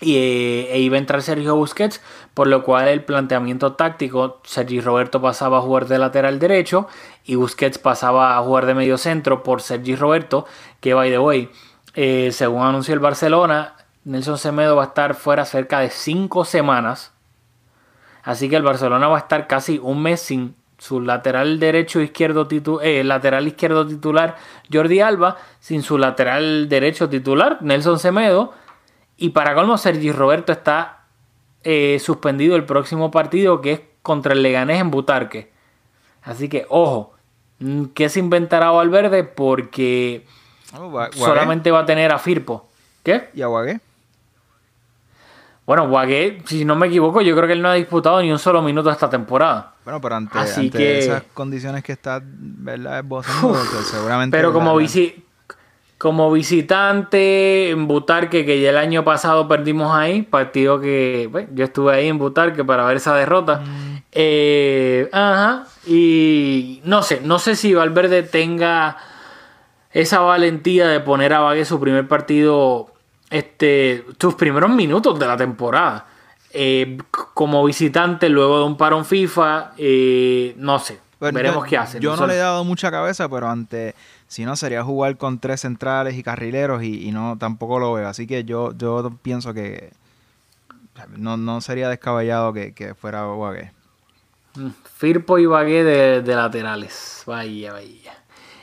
[0.00, 2.00] y, eh, e iba a entrar Sergio Busquets,
[2.34, 6.88] por lo cual el planteamiento táctico, Sergi Roberto pasaba a jugar de lateral derecho
[7.24, 10.46] y Busquets pasaba a jugar de medio centro por Sergi Roberto,
[10.80, 11.50] que by the way,
[11.94, 17.12] eh, según anunció el Barcelona, Nelson Semedo va a estar fuera cerca de 5 semanas,
[18.22, 22.46] así que el Barcelona va a estar casi un mes sin su lateral derecho izquierdo
[22.82, 24.36] eh, lateral izquierdo titular
[24.72, 28.54] Jordi Alba, sin su lateral derecho titular Nelson Semedo,
[29.18, 31.00] y para colmo, Sergi Roberto está
[31.64, 35.50] eh, suspendido el próximo partido que es contra el Leganés en Butarque.
[36.22, 37.14] Así que, ojo,
[37.58, 39.24] mm, ¿qué se inventará Valverde?
[39.24, 40.24] Porque
[40.72, 42.68] oh, solamente va a tener a Firpo.
[43.02, 43.28] ¿Qué?
[43.34, 43.80] ¿Y a Guagué?
[45.66, 48.38] Bueno, Guagué, si no me equivoco, yo creo que él no ha disputado ni un
[48.38, 49.74] solo minuto esta temporada.
[49.84, 53.04] Bueno, pero ante, esas condiciones que está, ¿verdad?
[53.84, 54.36] seguramente...
[54.36, 55.24] Pero como, visi
[55.98, 61.92] como visitante en Butarque, que ya el año pasado perdimos ahí, partido que yo estuve
[61.92, 63.60] ahí en Butarque para ver esa derrota.
[63.60, 64.02] Mm.
[64.12, 68.96] Eh, ajá, y no sé, no sé si Valverde tenga
[69.92, 72.92] esa valentía de poner a Vague su primer partido,
[73.30, 76.06] este, sus primeros minutos de la temporada.
[76.52, 76.98] Eh,
[77.34, 82.00] como visitante luego de un parón FIFA, eh, no sé, veremos qué hace.
[82.00, 83.94] Yo no le he dado mucha cabeza, pero ante
[84.28, 88.06] si no, sería jugar con tres centrales y carrileros y, no tampoco lo veo.
[88.06, 89.90] Así que yo, yo pienso que
[91.16, 93.72] no, sería descabellado que, fuera Bagué.
[94.54, 97.22] Mm, Firpo y Bagué de, laterales.
[97.26, 98.12] Vaya, vaya.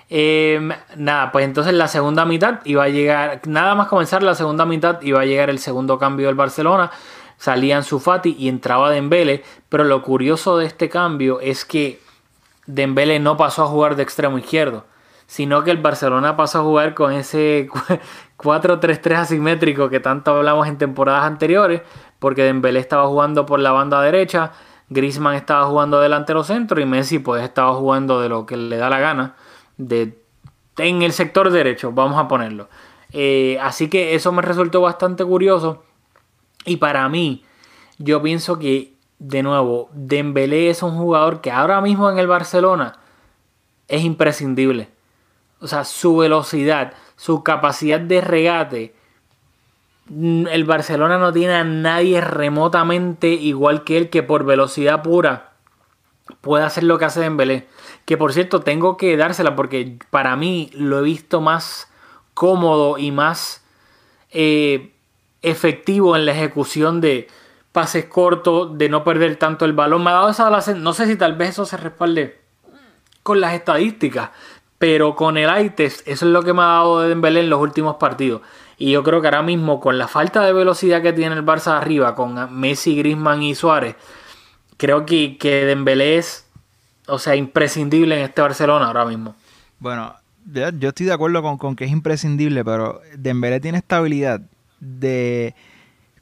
[0.08, 4.64] Em, nada, pues entonces la segunda mitad iba a llegar, nada más comenzar la segunda
[4.68, 6.92] mitad iba a llegar el segundo cambio del Barcelona.
[7.38, 12.05] Salían Sufati y entraba Dembele, pero lo curioso de este cambio es que
[12.68, 14.86] Dembele no pasó a jugar de extremo izquierdo
[15.28, 17.68] sino que el Barcelona pasó a jugar con ese
[18.38, 21.82] 4-3-3 asimétrico que tanto hablamos en temporadas anteriores,
[22.20, 24.52] porque Dembélé estaba jugando por la banda derecha,
[24.90, 28.90] Griezmann estaba jugando delantero centro y Messi pues estaba jugando de lo que le da
[28.90, 29.36] la gana
[29.78, 30.20] de
[30.78, 32.68] en el sector derecho, vamos a ponerlo.
[33.14, 35.84] Eh, así que eso me resultó bastante curioso
[36.66, 37.46] y para mí
[37.98, 43.00] yo pienso que de nuevo Dembélé es un jugador que ahora mismo en el Barcelona
[43.88, 44.90] es imprescindible
[45.66, 48.96] o sea, su velocidad, su capacidad de regate.
[50.08, 55.54] Mm, el Barcelona no tiene a nadie remotamente igual que él que por velocidad pura
[56.42, 57.68] puede hacer lo que hace Dembélé.
[58.06, 61.92] Que por cierto, tengo que dársela porque para mí lo he visto más
[62.34, 63.64] cómodo y más
[64.32, 64.94] eh,
[65.42, 67.28] efectivo en la ejecución de
[67.76, 70.02] pases cortos, de no perder tanto el balón.
[70.02, 72.40] Me ha dado esa no sé si tal vez eso se respalde
[73.22, 74.30] con las estadísticas,
[74.78, 77.50] pero con el eye test, eso es lo que me ha dado de Dembélé en
[77.50, 78.42] los últimos partidos.
[78.78, 81.78] Y yo creo que ahora mismo, con la falta de velocidad que tiene el Barça
[81.78, 83.98] arriba, con Messi, Griezmann y Suárez,
[84.78, 86.48] creo que, que Dembélé es,
[87.08, 89.36] o sea, imprescindible en este Barcelona ahora mismo.
[89.80, 94.40] Bueno, yo estoy de acuerdo con, con que es imprescindible, pero Dembélé tiene estabilidad
[94.80, 95.56] de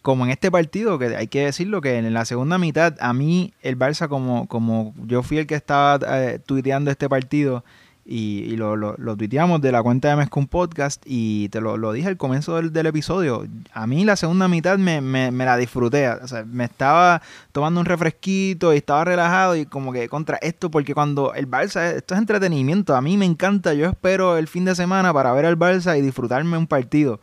[0.03, 3.53] como en este partido, que hay que decirlo que en la segunda mitad, a mí
[3.61, 7.63] el Barça, como, como yo fui el que estaba eh, tuiteando este partido,
[8.05, 12.09] y, lo, lo, lo, tuiteamos de la cuenta de Mezcum Podcast y te lo, dije
[12.09, 13.47] al comienzo del, episodio.
[13.71, 16.09] A mí la segunda mitad me, me, me, la disfruté.
[16.09, 17.21] O sea, me estaba
[17.53, 21.93] tomando un refresquito y estaba relajado y como que contra esto, porque cuando el Barça,
[21.93, 23.73] esto es entretenimiento, a mí me encanta.
[23.73, 27.21] Yo espero el fin de semana para ver al Barça y disfrutarme un partido.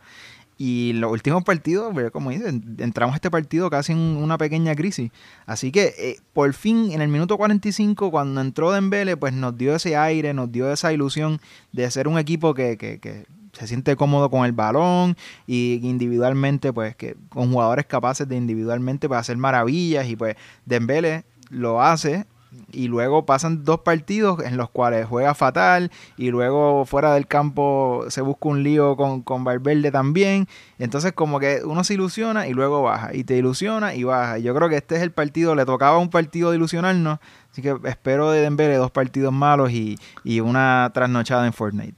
[0.63, 5.09] Y los últimos partidos, como dicen, entramos a este partido casi en una pequeña crisis.
[5.47, 9.75] Así que eh, por fin en el minuto 45, cuando entró Dembele, pues nos dio
[9.75, 13.95] ese aire, nos dio esa ilusión de ser un equipo que, que, que se siente
[13.95, 19.37] cómodo con el balón y individualmente, pues que con jugadores capaces de individualmente pues, hacer
[19.37, 20.35] maravillas y pues
[20.67, 22.27] Dembele lo hace
[22.71, 28.05] y luego pasan dos partidos en los cuales juega fatal y luego fuera del campo
[28.09, 30.47] se busca un lío con, con Valverde también.
[30.77, 34.37] Entonces como que uno se ilusiona y luego baja y te ilusiona y baja.
[34.37, 37.19] Yo creo que este es el partido, le tocaba un partido de ilusionarnos,
[37.51, 41.95] así que espero de Dembele dos partidos malos y, y una trasnochada en Fortnite.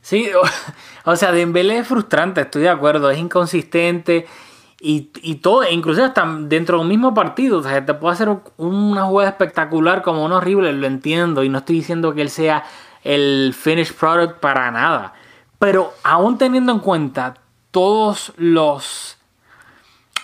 [0.00, 0.42] Sí, o,
[1.10, 4.26] o sea, Dembélé es frustrante, estoy de acuerdo, es inconsistente
[4.80, 8.28] y, y todo, inclusive hasta dentro de un mismo partido, o sea, te puede hacer
[8.56, 12.64] una jugada espectacular como un horrible, lo entiendo, y no estoy diciendo que él sea
[13.02, 15.14] el finished product para nada,
[15.58, 17.34] pero aún teniendo en cuenta
[17.70, 19.16] todos los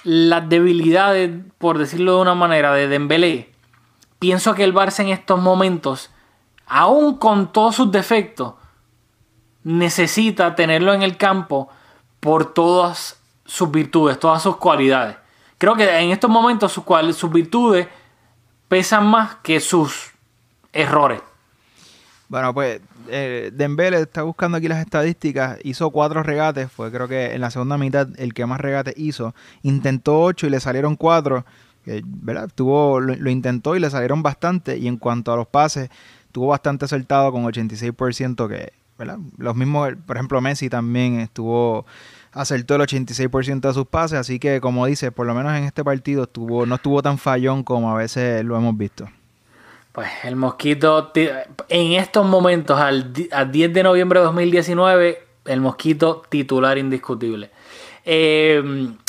[0.05, 3.51] las debilidades, por decirlo de una manera, de Dembélé,
[4.19, 6.11] pienso que el Barça en estos momentos,
[6.67, 8.53] aún con todos sus defectos,
[9.63, 11.71] necesita tenerlo en el campo
[12.21, 15.17] por todas sus virtudes, todas sus cualidades.
[15.59, 16.85] Creo que en estos momentos sus,
[17.17, 17.87] sus virtudes
[18.69, 20.11] pesan más que sus
[20.73, 21.21] errores.
[22.29, 25.59] Bueno, pues eh, Dembele está buscando aquí las estadísticas.
[25.63, 26.71] Hizo cuatro regates.
[26.73, 29.35] Fue creo que en la segunda mitad el que más regates hizo.
[29.63, 31.45] Intentó ocho y le salieron cuatro.
[31.87, 32.51] ¿verdad?
[32.55, 34.79] Tuvo, lo, lo, intentó y le salieron bastante.
[34.79, 35.91] Y en cuanto a los pases,
[36.33, 39.19] tuvo bastante acertado con 86% que, ¿verdad?
[39.37, 41.87] Los mismos, por ejemplo, Messi también estuvo
[42.35, 45.83] acertó el 86% de sus pases, así que como dice, por lo menos en este
[45.83, 49.09] partido estuvo no estuvo tan fallón como a veces lo hemos visto.
[49.93, 56.23] Pues el Mosquito, en estos momentos, al, al 10 de noviembre de 2019, el Mosquito
[56.29, 57.51] titular indiscutible.
[58.07, 58.61] Eh,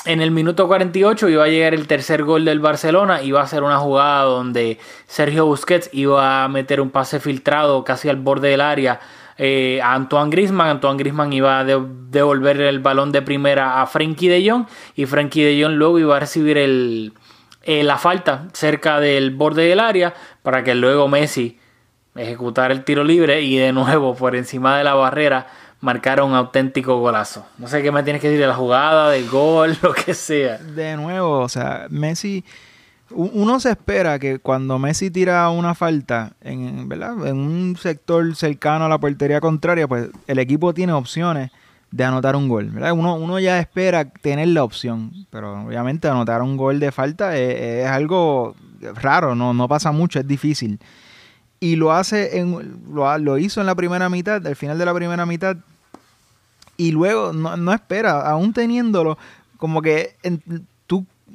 [0.06, 3.22] en el minuto 48 iba a llegar el tercer gol del Barcelona.
[3.22, 8.08] Iba a ser una jugada donde Sergio Busquets iba a meter un pase filtrado casi
[8.08, 9.00] al borde del área
[9.38, 10.68] eh, a Antoine Grisman.
[10.68, 14.66] Antoine Grisman iba a de devolver el balón de primera a Frenkie de Jong.
[14.96, 17.14] Y Frenkie de Jong luego iba a recibir el,
[17.64, 21.60] eh, la falta cerca del borde del área para que luego Messi
[22.16, 25.48] ejecutara el tiro libre y de nuevo por encima de la barrera
[25.82, 27.46] marcara un auténtico golazo.
[27.58, 30.58] No sé qué me tienes que decir de la jugada, del gol, lo que sea.
[30.58, 32.44] De nuevo, o sea, Messi,
[33.12, 37.28] uno se espera que cuando Messi tira una falta en, ¿verdad?
[37.28, 41.52] en un sector cercano a la portería contraria, pues el equipo tiene opciones
[41.92, 42.72] de anotar un gol.
[42.72, 42.94] ¿verdad?
[42.94, 47.84] Uno, uno ya espera tener la opción, pero obviamente anotar un gol de falta es,
[47.84, 48.56] es algo
[48.94, 50.80] raro, no, no pasa mucho, es difícil.
[51.60, 55.26] Y lo hace en, lo, hizo en la primera mitad, al final de la primera
[55.26, 55.58] mitad,
[56.78, 59.18] y luego no, no espera, aún teniéndolo,
[59.58, 60.42] como que en,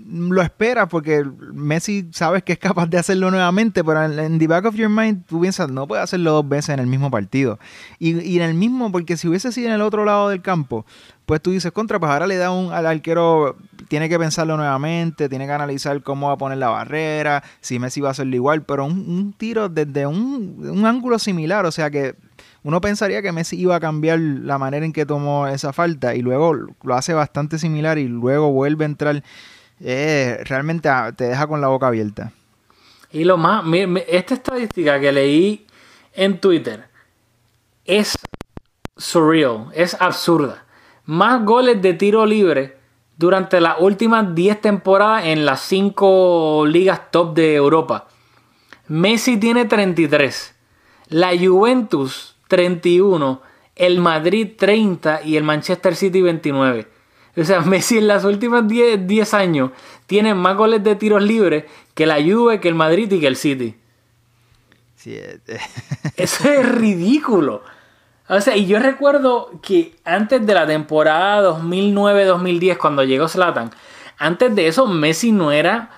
[0.09, 4.47] lo esperas porque Messi sabes que es capaz de hacerlo nuevamente, pero en, en, the
[4.47, 7.59] back of your mind tú piensas, no puede hacerlo dos veces en el mismo partido.
[7.99, 10.85] Y, y, en el mismo, porque si hubiese sido en el otro lado del campo,
[11.27, 13.57] pues tú dices, contra, pues ahora le da un al arquero,
[13.89, 18.01] tiene que pensarlo nuevamente, tiene que analizar cómo va a poner la barrera, si Messi
[18.01, 21.91] va a hacerlo igual, pero un, un tiro desde un, un ángulo similar, o sea
[21.91, 22.17] que
[22.63, 26.21] uno pensaría que Messi iba a cambiar la manera en que tomó esa falta y
[26.21, 29.23] luego lo hace bastante similar y luego vuelve a entrar.
[29.81, 32.33] Eh, realmente te deja con la boca abierta.
[33.11, 33.65] Y lo más,
[34.07, 35.67] esta estadística que leí
[36.15, 36.85] en Twitter
[37.85, 38.17] es
[38.97, 40.65] surreal, es absurda.
[41.07, 42.79] Más goles de tiro libre
[43.17, 48.07] durante las últimas 10 temporadas en las 5 ligas top de Europa.
[48.87, 50.55] Messi tiene 33.
[51.09, 53.43] La Juventus 31,
[53.75, 56.87] el Madrid 30 y el Manchester City 29.
[57.37, 59.71] O sea, Messi en las últimas 10, 10 años
[60.07, 61.65] tiene más goles de tiros libres
[61.95, 63.77] que la Juve, que el Madrid y que el City.
[64.97, 65.19] Sí,
[66.17, 67.63] Eso es ridículo.
[68.29, 73.71] O sea, y yo recuerdo que antes de la temporada 2009-2010, cuando llegó Zlatan,
[74.19, 75.91] antes de eso Messi no era...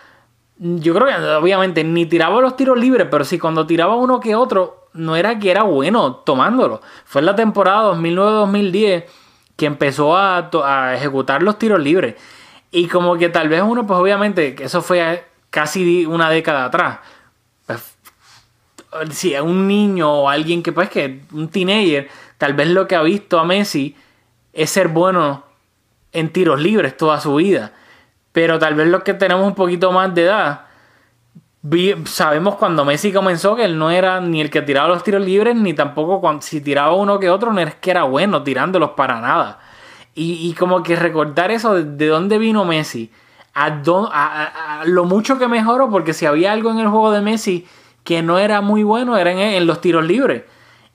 [0.57, 4.37] Yo creo que obviamente ni tiraba los tiros libres, pero sí cuando tiraba uno que
[4.37, 6.80] otro, no era que era bueno tomándolo.
[7.05, 9.05] Fue en la temporada 2009-2010
[9.63, 12.17] que empezó a, a, ejecutar los tiros libres.
[12.73, 16.99] Y como que tal vez uno, pues obviamente, que eso fue casi una década atrás.
[17.65, 17.95] Pues,
[19.13, 22.09] si es un niño o alguien que, pues, que un teenager,
[22.39, 23.95] tal vez lo que ha visto a Messi
[24.53, 25.45] es ser bueno
[26.11, 27.71] en tiros libres toda su vida.
[28.33, 30.63] Pero tal vez los que tenemos un poquito más de edad,
[32.07, 35.55] sabemos cuando Messi comenzó que él no era ni el que tiraba los tiros libres,
[35.55, 39.21] ni tampoco cuando, si tiraba uno que otro, no es que era bueno tirándolos para
[39.21, 39.61] nada.
[40.15, 43.11] Y, como que recordar eso, de, de dónde vino Messi,
[43.55, 47.67] a, a- lo mucho que mejoró, porque si había algo en el juego de Messi
[48.05, 50.43] que no era muy bueno, era en, los tiros libres.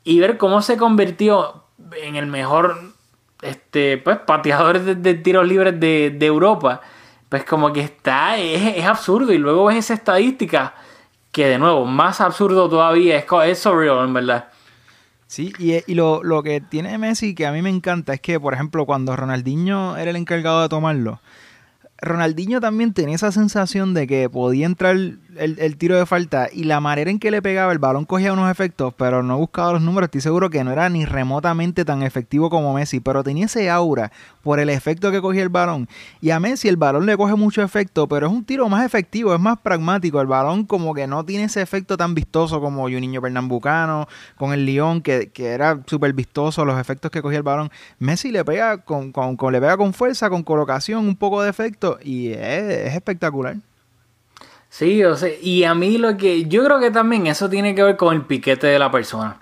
[0.04, 1.64] Y ver cómo se convirtió
[2.04, 2.78] en el mejor
[3.42, 6.82] este, pues, pateador de, tiros libres de Europa,
[7.30, 9.34] pues como que está, es, absurdo.
[9.34, 10.74] Y luego ves esa estadística
[11.32, 14.48] que de nuevo, más absurdo todavía, es, es surreal en verdad.
[15.28, 18.40] Sí, y, y lo, lo que tiene Messi que a mí me encanta es que,
[18.40, 21.20] por ejemplo, cuando Ronaldinho era el encargado de tomarlo,
[22.00, 26.80] Ronaldinho también tenía esa sensación de que podía entrar el, tiro de falta y la
[26.80, 30.08] manera en que le pegaba el balón cogía unos efectos, pero no buscaba los números.
[30.08, 34.12] Estoy seguro que no era ni remotamente tan efectivo como Messi, pero tenía ese aura
[34.44, 35.88] por el efecto que cogía el balón.
[36.22, 39.34] Y a Messi el balón le coge mucho efecto, pero es un tiro más efectivo,
[39.34, 40.22] es más pragmático.
[40.22, 44.68] El balón como que no tiene ese efecto tan vistoso como Juninho Pernambucano con el
[45.04, 47.72] que, que era súper vistoso los efectos que cogía el balón.
[48.00, 51.50] Messi le pega con, con- con- le pega con fuerza, con colocación, un poco de
[51.50, 53.56] efecto y es, es espectacular.
[54.70, 57.84] Sí, o sea, y a mí lo que yo creo que también eso tiene que
[57.84, 59.38] ver con el piquete de la persona.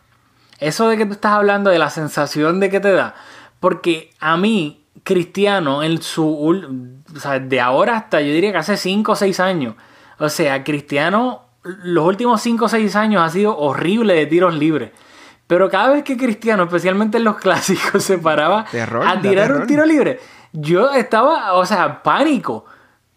[0.59, 3.15] Eso de que tú estás hablando de la sensación de que te da,
[3.59, 8.77] porque a mí Cristiano en su o sea, de ahora hasta yo diría que hace
[8.77, 9.75] 5 o 6 años.
[10.19, 14.91] O sea, Cristiano los últimos 5 o 6 años ha sido horrible de tiros libres.
[15.47, 19.67] Pero cada vez que Cristiano, especialmente en los clásicos, se paraba Terror, a tirar un
[19.67, 20.19] tiro libre,
[20.55, 22.65] yo estaba, o sea, pánico.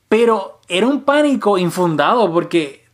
[0.09, 2.85] Pero era un pánico infundado porque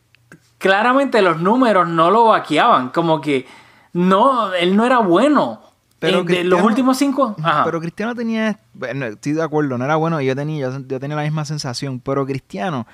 [0.57, 2.89] claramente los números no lo vaqueaban.
[2.89, 3.45] Como que
[3.93, 5.61] no, él no era bueno.
[5.99, 7.35] Pero En- de los últimos cinco.
[7.41, 7.63] Ajá.
[7.63, 11.15] Pero Cristiano tenía, bueno, estoy de acuerdo, no era bueno, yo tenía, yo, yo tenía
[11.15, 12.85] la misma sensación, pero Cristiano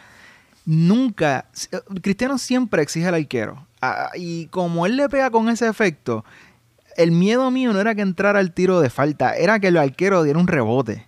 [0.65, 1.45] nunca,
[2.01, 3.65] Cristiano siempre exige al arquero.
[3.81, 6.23] Ah, y como él le pega con ese efecto,
[6.95, 10.21] el miedo mío no era que entrara el tiro de falta, era que el arquero
[10.23, 11.07] diera un rebote.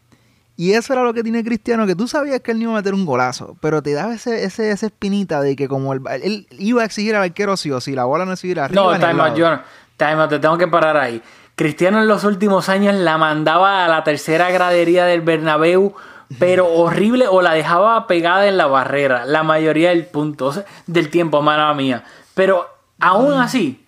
[0.55, 2.75] Y eso era lo que tiene Cristiano, que tú sabías que él no iba a
[2.75, 6.47] meter un golazo, pero te daba ese, ese, esa espinita de que como él, él
[6.51, 8.81] iba a exigir al arquero sí o sí, la bola no se iba arriba.
[8.81, 9.33] no, time out.
[9.35, 9.61] John.
[9.97, 11.21] Time out, te tengo que parar ahí.
[11.55, 15.95] Cristiano en los últimos años la mandaba a la tercera gradería del Bernabéu,
[16.39, 20.53] pero horrible, o la dejaba pegada en la barrera, la mayoría del punto,
[20.87, 22.03] del tiempo, mala mía.
[22.33, 22.67] Pero
[22.99, 23.82] aún así,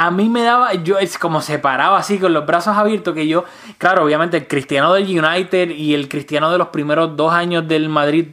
[0.00, 3.26] a mí me daba, yo es como se paraba así con los brazos abiertos que
[3.26, 3.44] yo,
[3.78, 7.88] claro, obviamente el cristiano del United y el cristiano de los primeros dos años del
[7.88, 8.28] Madrid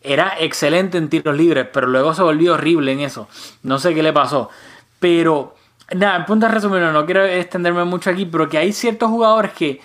[0.00, 3.26] era excelente en tiros libres, pero luego se volvió horrible en eso.
[3.64, 4.48] No sé qué le pasó.
[5.00, 5.56] Pero,
[5.92, 9.50] nada, en punto de resumirlo, no quiero extenderme mucho aquí, pero que hay ciertos jugadores
[9.54, 9.80] que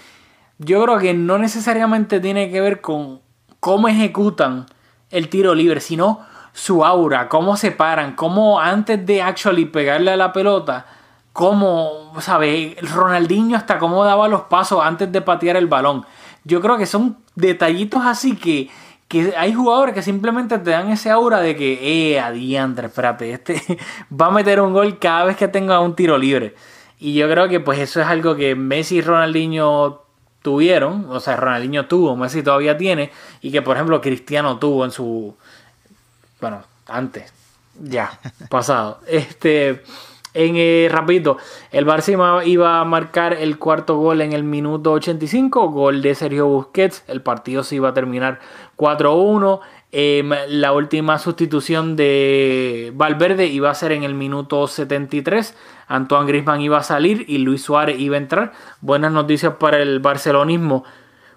[0.60, 3.22] yo creo que no necesariamente tiene que ver con
[3.60, 4.68] cómo ejecutan
[5.10, 6.20] el tiro libre, sino
[6.54, 10.86] su aura, cómo se paran, cómo antes de actually pegarle a la pelota,
[11.34, 12.76] cómo, ¿sabes?
[12.94, 16.06] Ronaldinho hasta cómo daba los pasos antes de patear el balón.
[16.44, 18.70] Yo creo que son detallitos así que,
[19.08, 23.62] que hay jugadores que simplemente te dan ese aura de que, eh, adiantre, espérate, este
[24.22, 26.56] va a meter un gol cada vez que tenga un tiro libre.
[27.00, 30.04] Y yo creo que pues eso es algo que Messi y Ronaldinho
[30.42, 33.12] tuvieron, o sea, Ronaldinho tuvo, Messi todavía tiene,
[33.42, 35.36] y que por ejemplo Cristiano tuvo en su,
[36.40, 37.34] bueno, antes,
[37.82, 38.20] ya,
[38.50, 39.00] pasado.
[39.08, 39.84] Este,
[40.34, 41.38] en eh, rapidito,
[41.72, 46.48] el Barça iba, a marcar el cuarto gol en el minuto 85, gol de Sergio
[46.48, 48.40] Busquets, el partido se iba a terminar
[48.78, 49.60] 4-1.
[49.96, 55.56] Em, la última sustitución de Valverde iba a ser en el minuto 73.
[55.88, 58.54] Antoine Griezmann iba a salir y Luis Suárez iba a entrar.
[58.82, 60.84] Buenas noticias para el barcelonismo.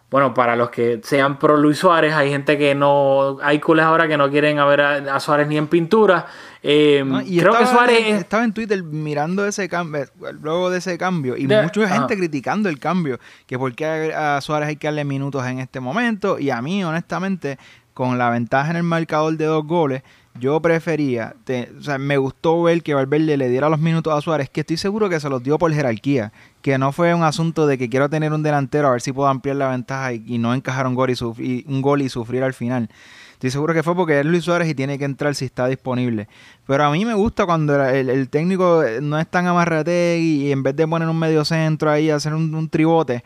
[0.09, 3.39] Bueno, para los que sean pro Luis Suárez, hay gente que no.
[3.43, 6.27] Hay culés ahora que no quieren a ver a, a Suárez ni en pintura.
[6.63, 8.01] Eh, No, y creo que Suárez.
[8.07, 10.05] en- estaba en Twitter mirando ese cambio,
[10.43, 14.41] luego de ese cambio, y De- mucha gente criticando el cambio, que por qué a
[14.41, 17.59] Suárez hay que darle minutos en este momento, y a mí, honestamente,
[17.93, 20.03] con la ventaja en el marcador de dos goles,
[20.39, 24.21] yo prefería, te- o sea, me gustó ver que Valverde le diera los minutos a
[24.21, 26.31] Suárez, que estoy seguro que se los dio por jerarquía,
[26.67, 29.29] que no fue un asunto de que quiero tener un delantero a ver si puedo
[29.29, 32.43] ampliar la ventaja y, no encajar un gol y, suf- y- un gol y sufrir
[32.43, 32.91] al final.
[33.35, 36.27] Estoy seguro que fue porque es Luis Suárez y tiene que entrar si está disponible.
[36.67, 40.75] Pero a mí me gusta cuando el, técnico no es tan amarrate y, en vez
[40.75, 43.23] de poner un medio centro ahí, hacer un, un tribote,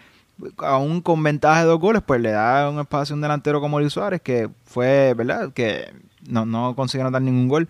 [0.59, 3.81] aún con ventaja de dos goles, pues le da un espacio a un delantero como
[3.81, 5.51] Luis Suárez, que fue, ¿verdad?
[5.55, 5.95] Que
[6.29, 7.69] no, no consiguió anotar ningún gol.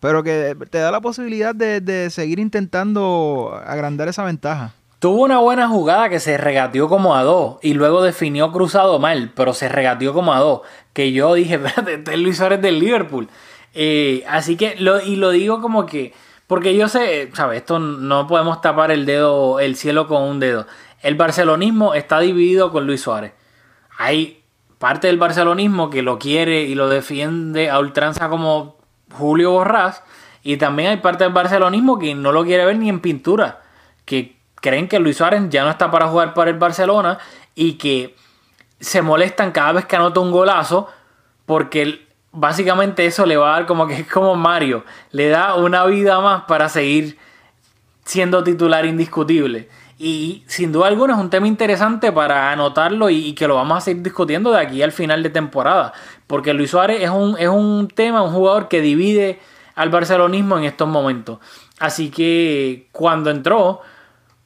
[0.00, 4.74] Pero que te da la posibilidad de, de seguir intentando agrandar esa ventaja.
[5.02, 9.32] Tuvo una buena jugada que se regateó como a dos y luego definió cruzado mal,
[9.34, 10.60] pero se regateó como a dos.
[10.92, 13.28] Que yo dije, espérate, este es Luis Suárez del Liverpool.
[13.74, 16.14] Eh, así que, lo, y lo digo como que,
[16.46, 17.62] porque yo sé, ¿sabes?
[17.62, 20.68] Esto no podemos tapar el dedo, el cielo con un dedo.
[21.00, 23.32] El barcelonismo está dividido con Luis Suárez.
[23.98, 24.44] hay
[24.78, 28.76] parte del barcelonismo que lo quiere y lo defiende a ultranza como
[29.10, 30.04] Julio Borrás,
[30.44, 33.62] y también hay parte del barcelonismo que no lo quiere ver ni en pintura,
[34.04, 37.18] que creen que Luis Suárez ya no está para jugar para el Barcelona
[37.54, 38.14] y que
[38.80, 40.88] se molestan cada vez que anota un golazo
[41.44, 45.84] porque básicamente eso le va a dar como que es como Mario, le da una
[45.84, 47.18] vida más para seguir
[48.04, 49.68] siendo titular indiscutible.
[49.98, 53.80] Y sin duda alguna es un tema interesante para anotarlo y, que lo vamos a
[53.80, 55.92] seguir discutiendo de aquí al final de temporada.
[56.26, 59.38] Porque Luis Suárez es un, es un tema, un jugador que divide
[59.76, 61.38] al barcelonismo en estos momentos.
[61.78, 63.82] Así que cuando entró,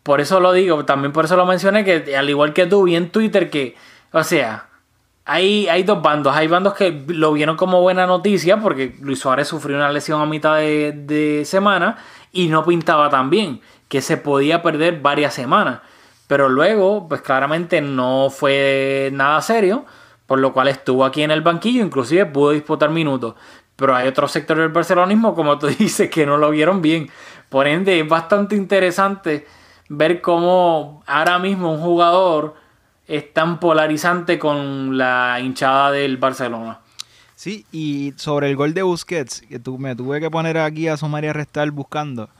[0.06, 2.94] por eso lo digo, también por eso lo mencioné, que al igual que tú vi
[2.94, 3.74] en Twitter que,
[4.12, 4.68] o sea,
[5.24, 6.32] hay, hay dos bandos.
[6.36, 10.26] Hay bandos que lo vieron como buena noticia porque Luis Suárez sufrió una lesión a
[10.26, 11.96] mitad de, de semana
[12.30, 15.80] y no pintaba tan bien, que se podía perder varias semanas.
[16.28, 19.86] Pero luego, pues claramente no fue nada serio,
[20.26, 23.34] por lo cual estuvo aquí en el banquillo, inclusive pudo disputar minutos.
[23.74, 27.10] Pero hay otros sectores del barcelonismo, como tú dices, que no lo vieron bien.
[27.48, 32.54] Por ende, es bastante interesante ver cómo ahora mismo un jugador
[33.06, 36.80] es tan polarizante con la hinchada del Barcelona.
[37.34, 40.96] Sí, y sobre el gol de Busquets, que tú, me tuve que poner aquí a
[40.96, 42.30] sumar y restar buscando.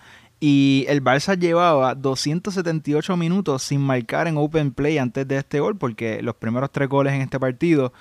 [0.40, 5.76] Y el Barça llevaba 278 minutos sin marcar en open play antes de este gol,
[5.76, 7.92] porque los primeros tres goles en este partido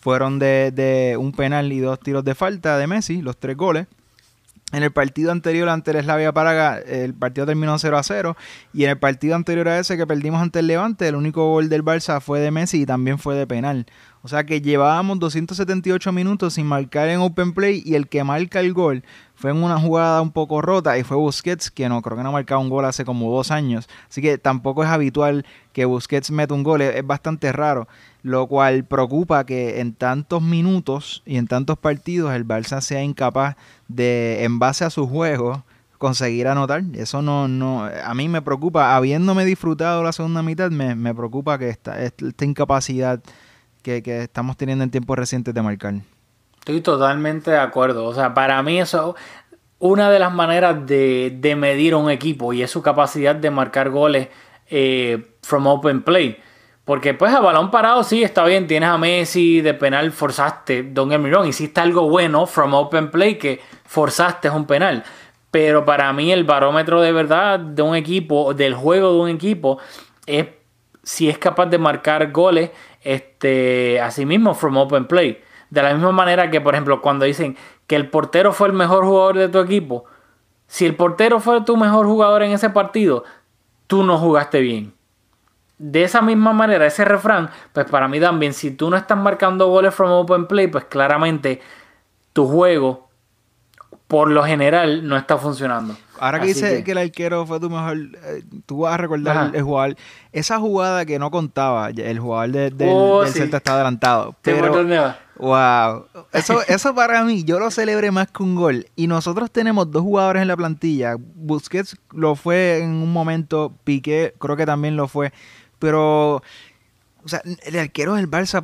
[0.00, 3.86] fueron de un penal y dos tiros de falta de Messi, los tres goles.
[4.72, 8.36] En el partido anterior ante el Slavia Praga, el partido terminó 0 a 0.
[8.72, 11.68] Y en el partido anterior a ese que perdimos ante el Levante, el único gol
[11.68, 13.86] del Barça fue de Messi y también fue de penal.
[14.22, 18.60] O sea que llevábamos 278 minutos sin marcar en open play y el que marca
[18.60, 19.02] el gol
[19.34, 22.28] fue en una jugada un poco rota y fue Busquets, que no creo que no
[22.28, 23.88] ha marcado un gol hace como dos años.
[24.10, 27.88] Así que tampoco es habitual que Busquets meta un gol, es, bastante raro.
[28.22, 33.56] Lo cual preocupa que en tantos minutos y en tantos partidos el Barça sea incapaz
[33.88, 35.64] de, en base a su juego,
[35.98, 36.82] conseguir anotar.
[36.94, 38.96] Eso no, no, a mí me preocupa.
[38.96, 43.20] Habiéndome disfrutado la segunda mitad, me, me preocupa que esta, esta incapacidad
[43.82, 45.94] que, que estamos teniendo en tiempos recientes de marcar.
[46.58, 48.04] Estoy totalmente de acuerdo.
[48.04, 49.16] O sea, para mí eso
[49.80, 53.50] una de las maneras de, de medir a un equipo y es su capacidad de
[53.50, 54.28] marcar goles
[54.68, 56.38] eh, from open play.
[56.90, 61.08] Porque pues a balón parado sí está bien, tienes a Messi, de penal forzaste, Don
[61.08, 65.04] get hiciste algo bueno from open play que forzaste un penal.
[65.52, 69.78] Pero para mí el barómetro de verdad de un equipo, del juego de un equipo,
[70.26, 70.48] es
[71.04, 72.72] si es capaz de marcar goles
[73.02, 75.40] este, a sí mismo from open play.
[75.70, 79.04] De la misma manera que, por ejemplo, cuando dicen que el portero fue el mejor
[79.04, 80.06] jugador de tu equipo,
[80.66, 83.22] si el portero fue tu mejor jugador en ese partido,
[83.86, 84.99] tú no jugaste bien.
[85.82, 89.66] De esa misma manera, ese refrán, pues para mí también, si tú no estás marcando
[89.68, 91.62] goles from open play, pues claramente
[92.34, 93.08] tu juego,
[94.06, 95.96] por lo general, no está funcionando.
[96.18, 96.92] Ahora que dice que...
[96.92, 99.96] el arquero fue tu mejor, eh, tú vas a recordar el, jugador,
[100.32, 104.36] esa jugada que no contaba, el jugador del oh, Celta está adelantado.
[104.42, 104.84] Pero,
[105.38, 106.04] wow,
[106.34, 108.86] eso, eso para mí, yo lo celebré más que un gol.
[108.96, 111.16] Y nosotros tenemos dos jugadores en la plantilla.
[111.18, 115.32] Busquets lo fue en un momento, Piqué creo que también lo fue.
[115.80, 118.62] Pero, o sea, el arquero del Barça,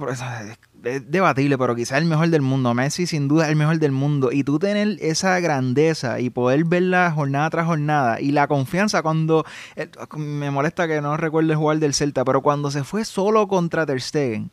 [0.84, 2.72] es debatible, pero quizás el mejor del mundo.
[2.74, 4.30] Messi sin duda es el mejor del mundo.
[4.30, 9.44] Y tú tener esa grandeza y poder verla jornada tras jornada y la confianza cuando...
[9.74, 13.84] Eh, me molesta que no recuerde jugar del Celta, pero cuando se fue solo contra
[13.84, 14.50] Ter Stegen,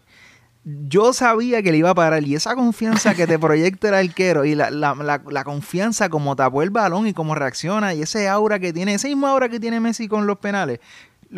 [0.63, 4.45] yo sabía que le iba a parar y esa confianza que te proyecta el arquero
[4.45, 8.59] y la, la, la, confianza como tapó el balón y cómo reacciona y ese aura
[8.59, 10.79] que tiene, ese mismo aura que tiene Messi con los penales,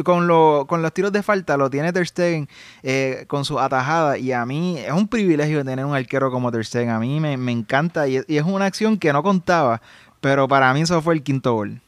[0.04, 0.28] con,
[0.68, 2.48] con los tiros de falta lo tiene Ter Stegen
[2.84, 6.66] eh, con su atajada y a mí es un privilegio tener un arquero como Ter
[6.66, 6.90] Stegen.
[6.90, 9.82] A mí me, encanta y, es una acción que no contaba,
[10.22, 11.82] pero para mí eso fue el quinto gol.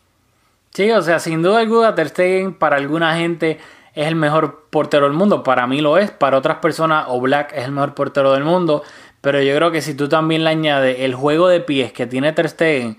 [0.71, 3.59] Sí, o sea, sin duda alguna Ter Stegen para alguna gente
[3.93, 5.43] es el mejor portero del mundo.
[5.43, 8.83] Para mí lo es, para otras personas o Black es el mejor portero del mundo.
[9.21, 12.31] Pero yo creo que si tú también le añades el juego de pies que tiene
[12.31, 12.97] Ter Stegen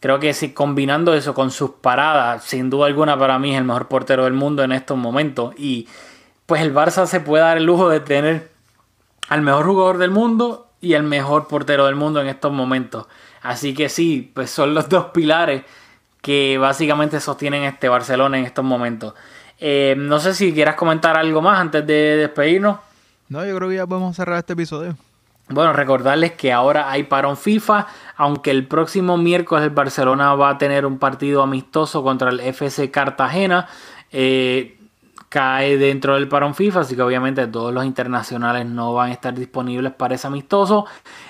[0.00, 3.64] Creo que si combinando eso con sus paradas, sin duda alguna para mí es el
[3.64, 5.54] mejor portero del mundo en estos momentos.
[5.56, 5.88] Y
[6.44, 8.50] pues el Barça se puede dar el lujo de tener
[9.28, 13.06] al mejor jugador del mundo y el mejor portero del mundo en estos momentos.
[13.42, 15.64] Así que sí, pues son los dos pilares
[16.20, 19.14] que básicamente sostienen este Barcelona en estos momentos.
[19.58, 22.78] Eh, no sé si quieras comentar algo más antes de despedirnos.
[23.28, 24.96] No, yo creo que ya podemos cerrar este episodio.
[25.48, 27.86] Bueno, recordarles que ahora hay parón FIFA,
[28.16, 32.90] aunque el próximo miércoles el Barcelona va a tener un partido amistoso contra el FC
[32.90, 33.68] Cartagena.
[34.10, 34.76] Eh,
[35.28, 39.34] cae dentro del parón FIFA, así que obviamente todos los internacionales no van a estar
[39.34, 40.86] disponibles para ese amistoso.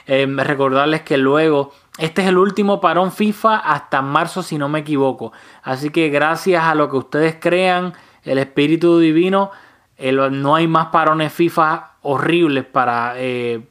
[0.06, 4.78] Eh, recordarles que luego, este es el último parón FIFA hasta marzo, si no me
[4.78, 5.32] equivoco.
[5.62, 7.92] Así que gracias a lo que ustedes crean,
[8.22, 9.50] el espíritu divino,
[10.30, 13.66] no hay más parones FIFA horribles para eh,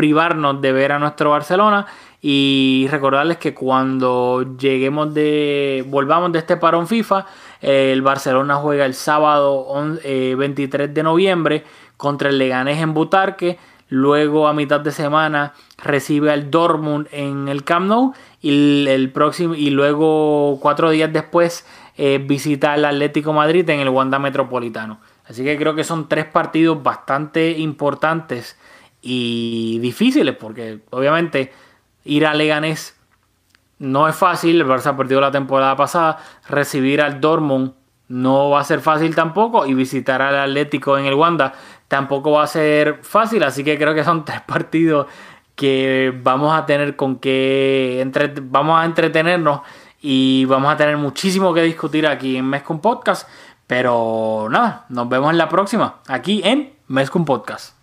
[0.00, 1.84] privarnos de ver a nuestro Barcelona.
[2.22, 5.84] Y recordarles que cuando lleguemos de.
[5.88, 7.26] volvamos de este parón FIFA,
[7.60, 9.66] el Barcelona juega el sábado
[10.02, 11.64] 23 eh, de noviembre
[11.98, 13.58] contra el Leganés en Butarque.
[13.90, 19.54] Luego a mitad de semana recibe al Dortmund en el Camp Nou y el próximo
[19.54, 21.66] y luego cuatro días después
[21.98, 24.98] eh, visita al Atlético Madrid en el Wanda Metropolitano.
[25.28, 28.56] Así que creo que son tres partidos bastante importantes
[29.02, 31.52] y difíciles porque obviamente
[32.04, 32.96] ir a Leganés
[33.78, 37.72] no es fácil, el Barça ha perdido la temporada pasada, recibir al Dortmund
[38.08, 41.54] no va a ser fácil tampoco y visitar al Atlético en el Wanda
[41.88, 45.06] tampoco va a ser fácil, así que creo que son tres partidos
[45.54, 49.60] que vamos a tener con que entre, vamos a entretenernos
[50.00, 53.28] y vamos a tener muchísimo que discutir aquí en Mezcum Podcast,
[53.66, 57.79] pero nada, nos vemos en la próxima, aquí en Mezcum Podcast.